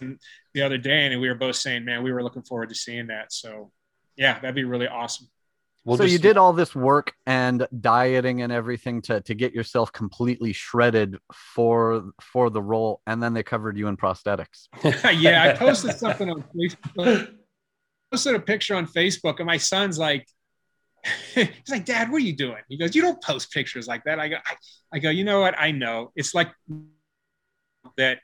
[0.00, 3.08] the other day and we were both saying man we were looking forward to seeing
[3.08, 3.32] that.
[3.32, 3.70] So
[4.16, 5.28] yeah that'd be really awesome
[5.84, 9.52] We'll so just, you did all this work and dieting and everything to to get
[9.52, 14.68] yourself completely shredded for for the role, and then they covered you in prosthetics.
[15.20, 17.34] yeah, I posted something on Facebook.
[18.10, 20.26] posted a picture on Facebook, and my son's like,
[21.34, 22.62] he's like, Dad, what are you doing?
[22.68, 24.18] He goes, You don't post pictures like that.
[24.18, 24.54] I go, I,
[24.94, 25.54] I go, you know what?
[25.58, 26.12] I know.
[26.16, 26.50] It's like
[27.98, 28.20] that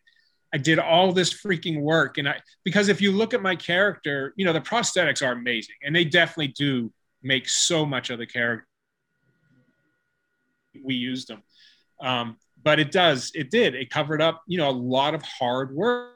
[0.53, 2.19] I did all this freaking work.
[2.19, 5.77] And I because if you look at my character, you know, the prosthetics are amazing
[5.83, 8.67] and they definitely do make so much of the character.
[10.83, 11.43] We used them.
[12.01, 15.75] Um, but it does, it did, it covered up, you know, a lot of hard
[15.75, 16.13] work.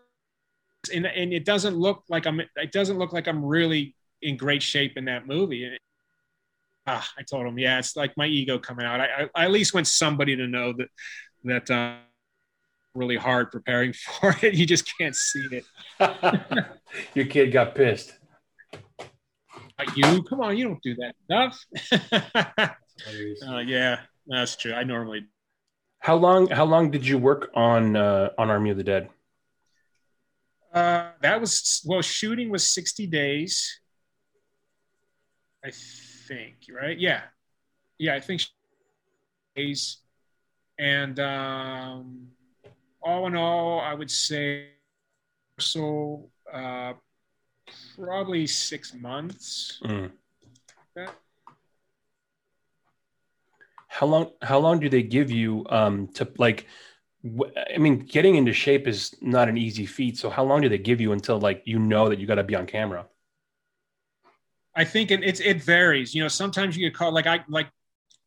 [0.94, 4.62] And, and it doesn't look like I'm, it doesn't look like I'm really in great
[4.62, 5.64] shape in that movie.
[5.64, 5.78] And
[6.86, 9.00] ah, I told him, yeah, it's like my ego coming out.
[9.00, 10.88] I, I, I at least want somebody to know that,
[11.44, 11.96] that, uh,
[12.94, 14.54] really hard preparing for it.
[14.54, 15.64] You just can't see it.
[17.14, 18.14] Your kid got pissed
[19.96, 20.22] you.
[20.22, 21.64] Come on, you don't do that enough.
[23.48, 24.72] uh, yeah, that's true.
[24.72, 25.26] I normally.
[25.98, 26.48] How long?
[26.48, 29.08] How long did you work on uh, on Army of the Dead?
[30.72, 33.80] Uh, that was well, shooting was sixty days.
[35.64, 35.70] I
[36.28, 36.98] think right.
[36.98, 37.22] Yeah,
[37.98, 38.14] yeah.
[38.14, 38.42] I think
[39.56, 39.98] days,
[40.78, 42.28] and um,
[43.02, 44.68] all in all, I would say
[45.58, 46.30] so.
[46.52, 46.94] Uh,
[47.96, 49.80] probably six months.
[49.84, 50.10] Mm.
[53.88, 54.30] How long?
[54.42, 56.66] How long do they give you um, to like?
[57.74, 60.18] I mean, getting into shape is not an easy feat.
[60.18, 62.42] So, how long do they give you until like you know that you got to
[62.44, 63.06] be on camera?
[64.74, 66.14] I think it, it's it varies.
[66.14, 67.70] You know, sometimes you get called like I like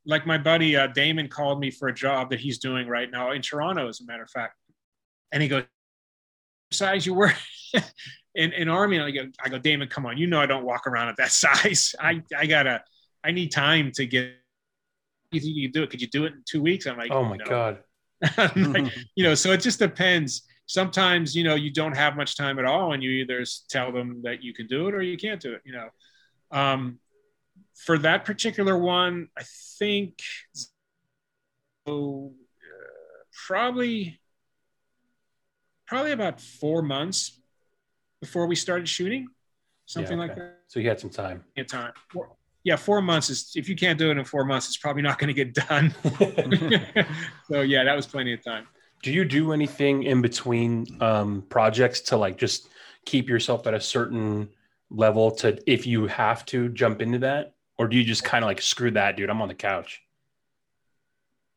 [0.05, 3.31] like my buddy uh, Damon called me for a job that he's doing right now
[3.31, 4.55] in Toronto, as a matter of fact.
[5.33, 5.63] And he goes,
[6.71, 7.33] size you were
[8.37, 8.97] in, in army.
[8.97, 10.17] And I go, I go, Damon, come on.
[10.17, 11.93] You know, I don't walk around at that size.
[11.99, 12.83] I, I gotta,
[13.23, 14.35] I need time to get,
[15.31, 15.89] you think you can do it?
[15.89, 16.85] Could you do it in two weeks?
[16.85, 17.45] I'm like, oh my no.
[17.45, 17.79] God.
[18.55, 20.43] like, you know, so it just depends.
[20.67, 24.21] Sometimes, you know, you don't have much time at all and you either tell them
[24.23, 25.89] that you can do it or you can't do it, you know.
[26.51, 26.99] Um,
[27.75, 29.43] for that particular one, I
[29.77, 30.19] think
[31.85, 34.19] so, uh, probably
[35.87, 37.36] probably about four months
[38.21, 39.27] before we started shooting,
[39.85, 40.59] something Yeah, like that.
[40.67, 41.43] So you had some time.
[41.55, 44.67] In time, Four- yeah, four months is if you can't do it in four months,
[44.67, 45.93] it's probably not going to get done.
[47.49, 48.67] so yeah, that was plenty of time.
[49.03, 52.67] do you do anything in between um, projects to like just
[53.05, 54.49] keep yourself at a certain
[54.89, 58.47] level to if you have to jump into that or do you just kind of
[58.47, 60.01] like screw that dude i'm on the couch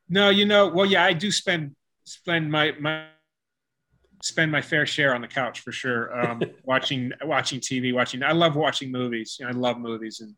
[0.09, 1.75] No, you know, well, yeah, I do spend
[2.05, 3.07] spend my my
[4.23, 6.19] spend my fair share on the couch for sure.
[6.19, 8.23] Um, watching watching TV, watching.
[8.23, 9.37] I love watching movies.
[9.39, 10.35] You know, I love movies, and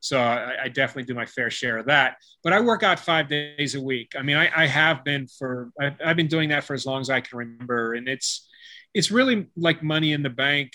[0.00, 2.16] so I, I definitely do my fair share of that.
[2.42, 4.12] But I work out five days a week.
[4.18, 7.00] I mean, I, I have been for I, I've been doing that for as long
[7.00, 8.48] as I can remember, and it's
[8.92, 10.72] it's really like money in the bank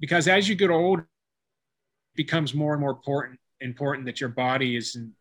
[0.00, 4.76] because as you get older, it becomes more and more important important that your body
[4.76, 5.12] is in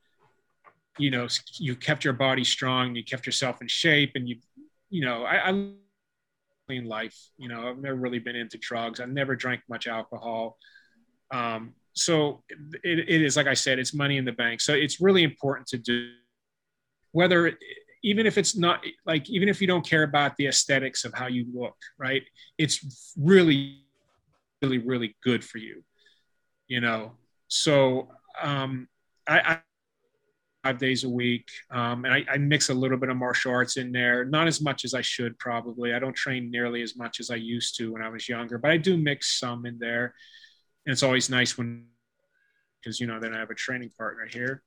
[0.98, 1.28] you know
[1.58, 4.38] you kept your body strong you kept yourself in shape and you
[4.90, 5.72] you know i, I
[6.68, 9.00] clean life you know i've never really been into drugs.
[9.00, 10.58] I've never drank much alcohol.
[11.32, 12.44] Um, so
[12.84, 14.62] it, it is like i said it's money in the bank.
[14.62, 16.12] So it's really important to do
[17.12, 17.54] whether
[18.04, 21.28] even if it's not like even if you don't care about the aesthetics of how
[21.28, 22.24] you look right?
[22.58, 23.82] It's really
[24.62, 25.84] really really good for you
[26.68, 27.14] you know?
[27.48, 28.10] So
[28.42, 28.88] um
[29.28, 29.60] i, I
[30.66, 31.48] five days a week.
[31.70, 34.62] Um, and I, I mix a little bit of martial arts in there, not as
[34.62, 35.94] much as I should probably.
[35.94, 38.72] I don't train nearly as much as I used to when I was younger, but
[38.72, 40.16] I do mix some in there.
[40.86, 41.86] And it's always nice when,
[42.82, 44.64] because, you know, then I have a training partner here.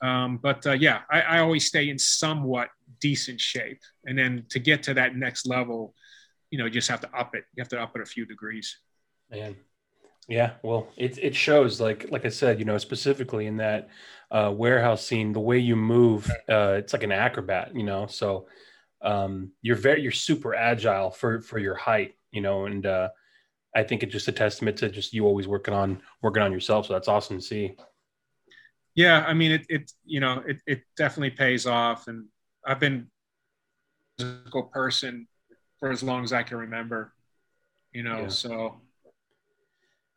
[0.00, 3.82] Um, but uh, yeah, I, I always stay in somewhat decent shape.
[4.06, 5.94] And then to get to that next level,
[6.50, 7.44] you know, you just have to up it.
[7.54, 8.78] You have to up it a few degrees.
[9.30, 9.54] Man.
[10.28, 13.88] Yeah, well, it it shows like like I said, you know, specifically in that
[14.30, 18.06] uh, warehouse scene, the way you move, uh, it's like an acrobat, you know.
[18.06, 18.46] So
[19.02, 23.08] um, you're very you're super agile for for your height, you know, and uh,
[23.76, 26.86] I think it's just a testament to just you always working on working on yourself.
[26.86, 27.76] So that's awesome to see.
[28.94, 32.08] Yeah, I mean, it, it you know, it, it definitely pays off.
[32.08, 32.26] And
[32.66, 33.08] I've been
[34.18, 35.26] a physical person
[35.78, 37.14] for as long as I can remember,
[37.92, 38.28] you know, Yeah.
[38.28, 38.80] so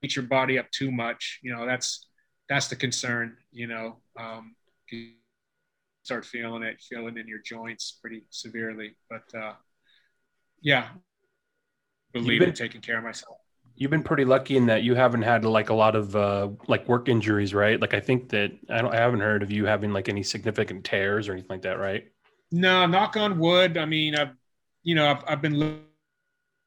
[0.01, 2.07] beat your body up too much, you know, that's,
[2.49, 4.55] that's the concern, you know, um,
[4.91, 5.11] you
[6.03, 9.53] start feeling it, feeling in your joints pretty severely, but, uh,
[10.61, 10.89] yeah,
[12.13, 13.37] believe been- in taking care of myself.
[13.77, 16.87] You've been pretty lucky in that you haven't had like a lot of uh, like
[16.87, 17.79] work injuries, right?
[17.79, 20.83] Like I think that I don't I haven't heard of you having like any significant
[20.85, 22.03] tears or anything like that, right?
[22.51, 23.77] No, knock on wood.
[23.77, 24.35] I mean, I've,
[24.83, 25.83] you know, I've, I've been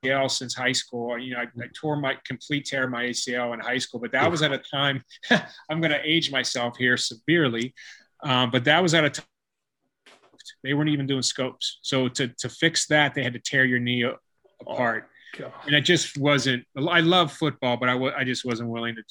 [0.05, 1.19] ACL since high school.
[1.19, 4.31] You know, I, I tore my complete tear my ACL in high school, but that
[4.31, 5.03] was at a time.
[5.31, 7.75] I'm going to age myself here severely,
[8.23, 9.25] um, but that was at a time
[10.63, 11.79] they weren't even doing scopes.
[11.83, 14.05] So to to fix that, they had to tear your knee
[14.61, 15.09] apart,
[15.39, 15.53] God.
[15.67, 16.65] and it just wasn't.
[16.77, 19.03] I love football, but I I just wasn't willing to.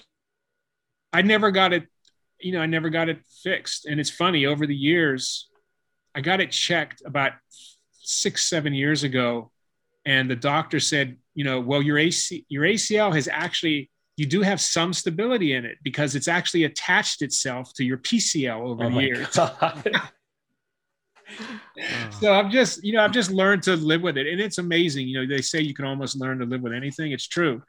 [1.12, 1.88] I never got it.
[2.40, 5.50] You know, I never got it fixed, and it's funny over the years.
[6.16, 7.32] I got it checked about
[8.04, 9.52] six, seven years ago,
[10.06, 14.42] and the doctor said, you know, well, your AC, your ACL has actually, you do
[14.42, 18.90] have some stability in it because it's actually attached itself to your PCL over Oh
[18.90, 19.38] the years.
[22.20, 25.08] So I've just, you know, I've just learned to live with it, and it's amazing.
[25.08, 27.12] You know, they say you can almost learn to live with anything.
[27.12, 27.64] It's true.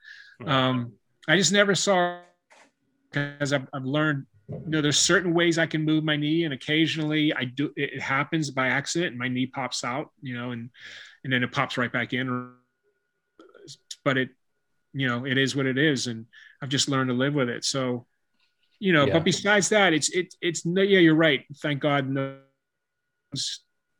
[0.44, 0.92] Um,
[1.26, 2.20] I just never saw
[3.10, 4.26] because I've, I've learned.
[4.48, 7.72] You know, there's certain ways I can move my knee, and occasionally I do.
[7.76, 10.10] It, happens by accident, and my knee pops out.
[10.20, 10.70] You know, and
[11.24, 12.52] and then it pops right back in.
[14.04, 14.28] But it,
[14.92, 16.26] you know, it is what it is, and
[16.60, 17.64] I've just learned to live with it.
[17.64, 18.06] So,
[18.78, 19.14] you know, Yeah.
[19.14, 20.82] but besides that, it's it it's no.
[20.82, 21.44] Yeah, you're right.
[21.62, 22.38] Thank God, no.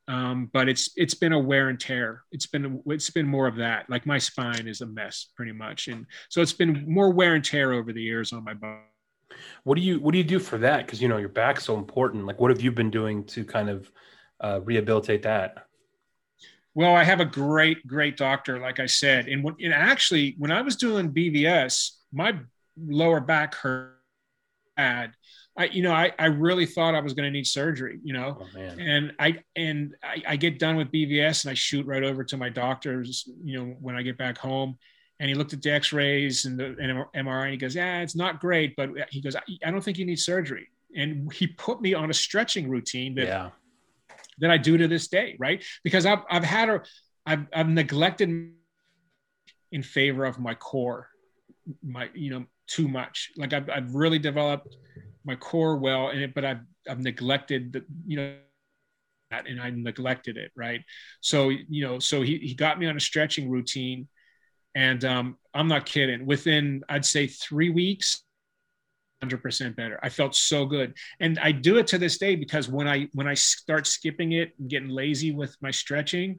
[0.06, 2.22] Um, but it's it's been a wear and tear.
[2.30, 3.88] It's been it's been more of that.
[3.88, 7.42] Like my spine is a mess, pretty much, and so it's been more wear and
[7.42, 8.82] tear over the years on my body.
[9.64, 10.84] What do you what do you do for that?
[10.86, 12.26] Because you know your back's so important.
[12.26, 13.90] Like, what have you been doing to kind of
[14.40, 15.66] uh, rehabilitate that?
[16.74, 19.28] Well, I have a great, great doctor, like I said.
[19.28, 22.36] And, when, and actually, when I was doing BVS, my
[22.76, 23.92] lower back hurt
[24.76, 25.12] bad.
[25.56, 28.38] I, you know, I, I really thought I was going to need surgery, you know,
[28.40, 28.80] Oh, man.
[28.80, 32.36] and I, and I, I get done with BVS and I shoot right over to
[32.36, 34.76] my doctor's, you know, when I get back home
[35.20, 38.16] and he looked at the x-rays and the and MRI and he goes, yeah, it's
[38.16, 40.68] not great, but he goes, I, I don't think you need surgery.
[40.96, 43.50] And he put me on a stretching routine that, Yeah.
[44.38, 45.36] that I do to this day.
[45.38, 45.62] Right.
[45.84, 46.82] Because I've, I've had a,
[47.26, 48.52] I've, I've neglected
[49.72, 51.08] in favor of my core,
[51.82, 53.30] my, you know, too much.
[53.36, 54.76] Like I've, I've really developed
[55.24, 58.36] my core well in it, but I've, I've neglected the, you know,
[59.30, 60.50] that and I neglected it.
[60.56, 60.82] Right.
[61.20, 64.08] So, you know, so he, he got me on a stretching routine
[64.74, 66.26] and um, I'm not kidding.
[66.26, 68.22] Within, I'd say three weeks,
[69.22, 69.98] 100% better.
[70.02, 73.26] I felt so good, and I do it to this day because when I when
[73.26, 76.36] I start skipping it and getting lazy with my stretching,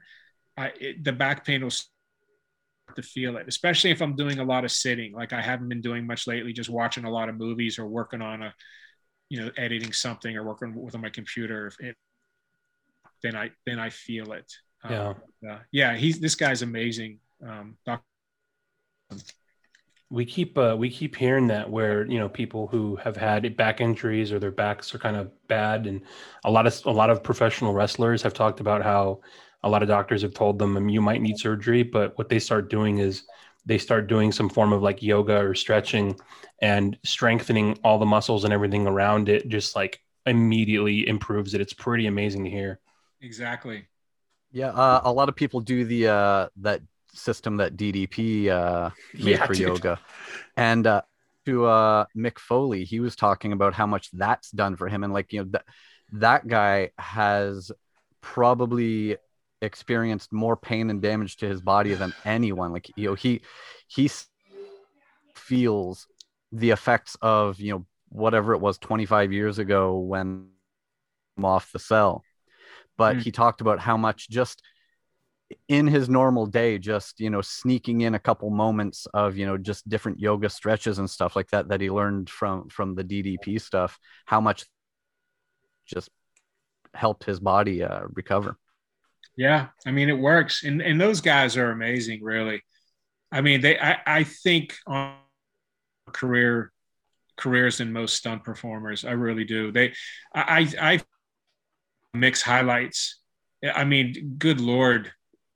[0.57, 1.91] I, it, the back pain will start
[2.95, 3.47] to feel it.
[3.47, 6.53] Especially if I'm doing a lot of sitting, like I haven't been doing much lately,
[6.53, 8.53] just watching a lot of movies or working on a,
[9.29, 11.71] you know, editing something or working with my computer.
[11.79, 11.95] It,
[13.23, 14.51] then I then I feel it.
[14.87, 15.07] Yeah.
[15.09, 15.15] Um,
[15.49, 15.95] uh, yeah.
[15.95, 17.19] He's this guy's amazing.
[17.45, 18.03] Um, Dr.
[20.09, 23.81] we keep uh, we keep hearing that where you know people who have had back
[23.81, 26.01] injuries or their backs are kind of bad and
[26.43, 29.19] a lot of a lot of professional wrestlers have talked about how
[29.63, 32.39] a lot of doctors have told them "Um, you might need surgery but what they
[32.39, 33.23] start doing is
[33.65, 36.15] they start doing some form of like yoga or stretching
[36.61, 41.73] and strengthening all the muscles and everything around it just like immediately improves it it's
[41.73, 42.79] pretty amazing to hear
[43.21, 43.87] Exactly.
[44.51, 46.81] Yeah, uh, a lot of people do the uh, that
[47.15, 49.61] system that DDP uh, made Yeah, for dude.
[49.61, 49.99] yoga,
[50.57, 51.01] and uh,
[51.45, 55.13] to uh, Mick Foley, he was talking about how much that's done for him, and
[55.13, 55.65] like you know that
[56.13, 57.71] that guy has
[58.21, 59.17] probably
[59.61, 62.71] experienced more pain and damage to his body than anyone.
[62.73, 63.41] Like you know he
[63.87, 64.09] he
[65.35, 66.07] feels
[66.51, 70.47] the effects of you know whatever it was 25 years ago when
[71.37, 72.25] I'm off the cell
[72.97, 73.21] but Mm.
[73.21, 74.61] he talked about how much just
[75.67, 79.57] in his normal day just you know sneaking in a couple moments of you know
[79.57, 83.61] just different yoga stretches and stuff like that that he learned from from the ddp
[83.61, 84.65] stuff how much
[85.85, 86.09] just
[86.95, 88.57] helped his body uh, recover
[89.37, 92.63] Yeah, I mean it works, and and those guys are amazing, really.
[93.31, 95.15] I mean, they I, I think on
[96.13, 96.71] career
[97.35, 99.03] careers than most stunt performers.
[99.03, 99.71] I really do.
[99.71, 99.93] They
[100.33, 101.01] I, I
[102.13, 103.19] mix highlights.
[103.61, 105.11] I mean, good lord.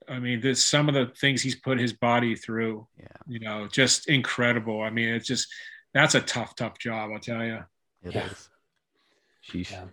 [0.10, 2.88] I mean, there's some of the things he's put his body through.
[3.00, 3.08] Yeah.
[3.28, 4.82] You know, just incredible.
[4.82, 5.48] I mean, it's just
[5.94, 7.12] that's a tough, tough job.
[7.14, 7.64] I'll tell you.
[8.04, 8.16] It is.
[8.16, 8.24] Yeah.
[9.48, 9.72] Sheesh.
[9.72, 9.84] Yeah.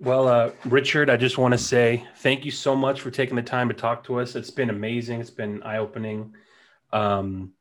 [0.00, 3.42] Well, uh, Richard, I just want to say thank you so much for taking the
[3.42, 4.36] time to talk to us.
[4.36, 5.20] It's been amazing.
[5.20, 6.34] It's been eye opening.
[6.92, 7.52] Um,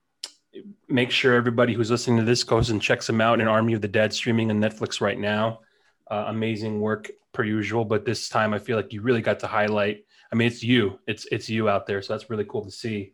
[0.88, 3.82] make sure everybody who's listening to this goes and checks him out in Army of
[3.82, 5.62] the Dead streaming on Netflix right now.
[6.10, 9.48] Uh, amazing work per usual, but this time I feel like you really got to
[9.48, 10.06] highlight.
[10.32, 11.00] I mean, it's you.
[11.08, 13.14] It's it's you out there, so that's really cool to see.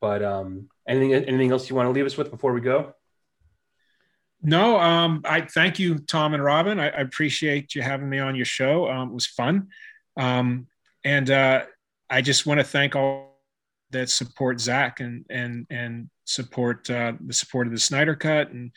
[0.00, 2.94] But um, anything anything else you want to leave us with before we go?
[4.42, 6.78] No, um, I thank you, Tom and Robin.
[6.78, 8.90] I, I appreciate you having me on your show.
[8.90, 9.68] Um, it was fun,
[10.18, 10.66] um,
[11.02, 11.64] and uh,
[12.10, 13.40] I just want to thank all
[13.90, 18.70] that support Zack and and and support uh, the support of the Snyder Cut and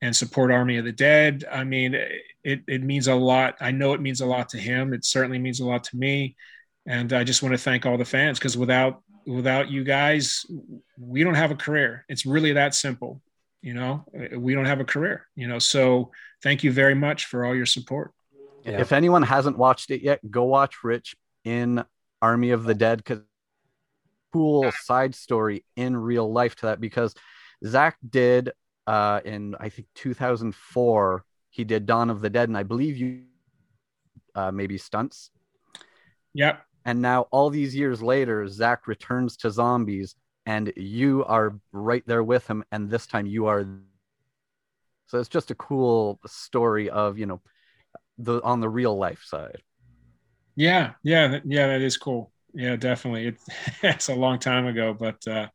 [0.00, 1.44] and support Army of the Dead.
[1.50, 1.94] I mean,
[2.44, 3.56] it it means a lot.
[3.60, 4.92] I know it means a lot to him.
[4.92, 6.36] It certainly means a lot to me,
[6.88, 10.46] and I just want to thank all the fans because without without you guys,
[10.98, 12.06] we don't have a career.
[12.08, 13.22] It's really that simple
[13.60, 14.04] you know?
[14.36, 15.58] We don't have a career you know?
[15.58, 16.10] So
[16.42, 18.12] thank you very much for all your support.
[18.64, 18.80] Yeah.
[18.80, 21.84] If anyone hasn't watched it yet, go watch Rich in
[22.22, 23.20] Army of the Dead because
[24.32, 27.14] cool side story in real life to that because
[27.64, 28.52] Zack did
[28.86, 33.24] uh in I think 2004 he did Dawn of the Dead and I believe you
[34.34, 35.30] uh maybe stunts.
[36.34, 40.16] Yep and now all these years later Zack returns to zombies
[40.46, 42.64] and you are right there with him.
[42.72, 43.66] And this time you are
[45.06, 47.42] so it's just a cool story of you know
[48.16, 49.60] the on the real life side.
[50.56, 50.92] Yeah.
[51.02, 51.40] Yeah.
[51.44, 52.32] Yeah that is cool.
[52.54, 53.26] Yeah definitely.
[53.26, 53.36] It,
[53.82, 55.48] it's a long time ago but uh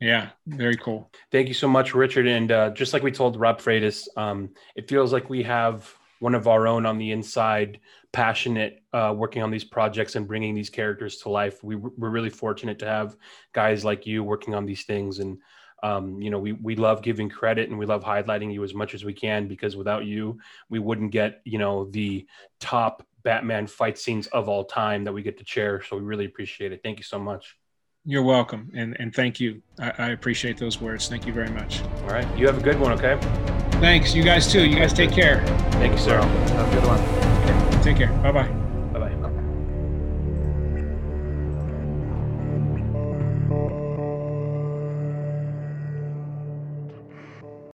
[0.00, 1.10] yeah very cool.
[1.32, 2.28] Thank you so much, Richard.
[2.28, 5.92] And uh, just like we told Rob Freitas, um, it feels like we have
[6.22, 7.80] one of our own on the inside,
[8.12, 11.64] passionate, uh, working on these projects and bringing these characters to life.
[11.64, 13.16] We, we're really fortunate to have
[13.52, 15.18] guys like you working on these things.
[15.18, 15.38] And,
[15.82, 18.94] um, you know, we, we love giving credit and we love highlighting you as much
[18.94, 20.38] as we can because without you,
[20.68, 22.24] we wouldn't get, you know, the
[22.60, 25.82] top Batman fight scenes of all time that we get to share.
[25.82, 26.82] So we really appreciate it.
[26.84, 27.56] Thank you so much.
[28.04, 29.62] You're welcome, and and thank you.
[29.78, 31.08] I, I appreciate those words.
[31.08, 31.82] Thank you very much.
[32.02, 32.26] All right.
[32.36, 33.61] You have a good one, okay?
[33.82, 34.14] Thanks.
[34.14, 34.64] You guys too.
[34.64, 35.44] You guys take care.
[35.72, 36.22] Thank you, sir.
[36.22, 37.82] Have a good one.
[37.82, 38.12] Take care.
[38.22, 38.61] Bye bye.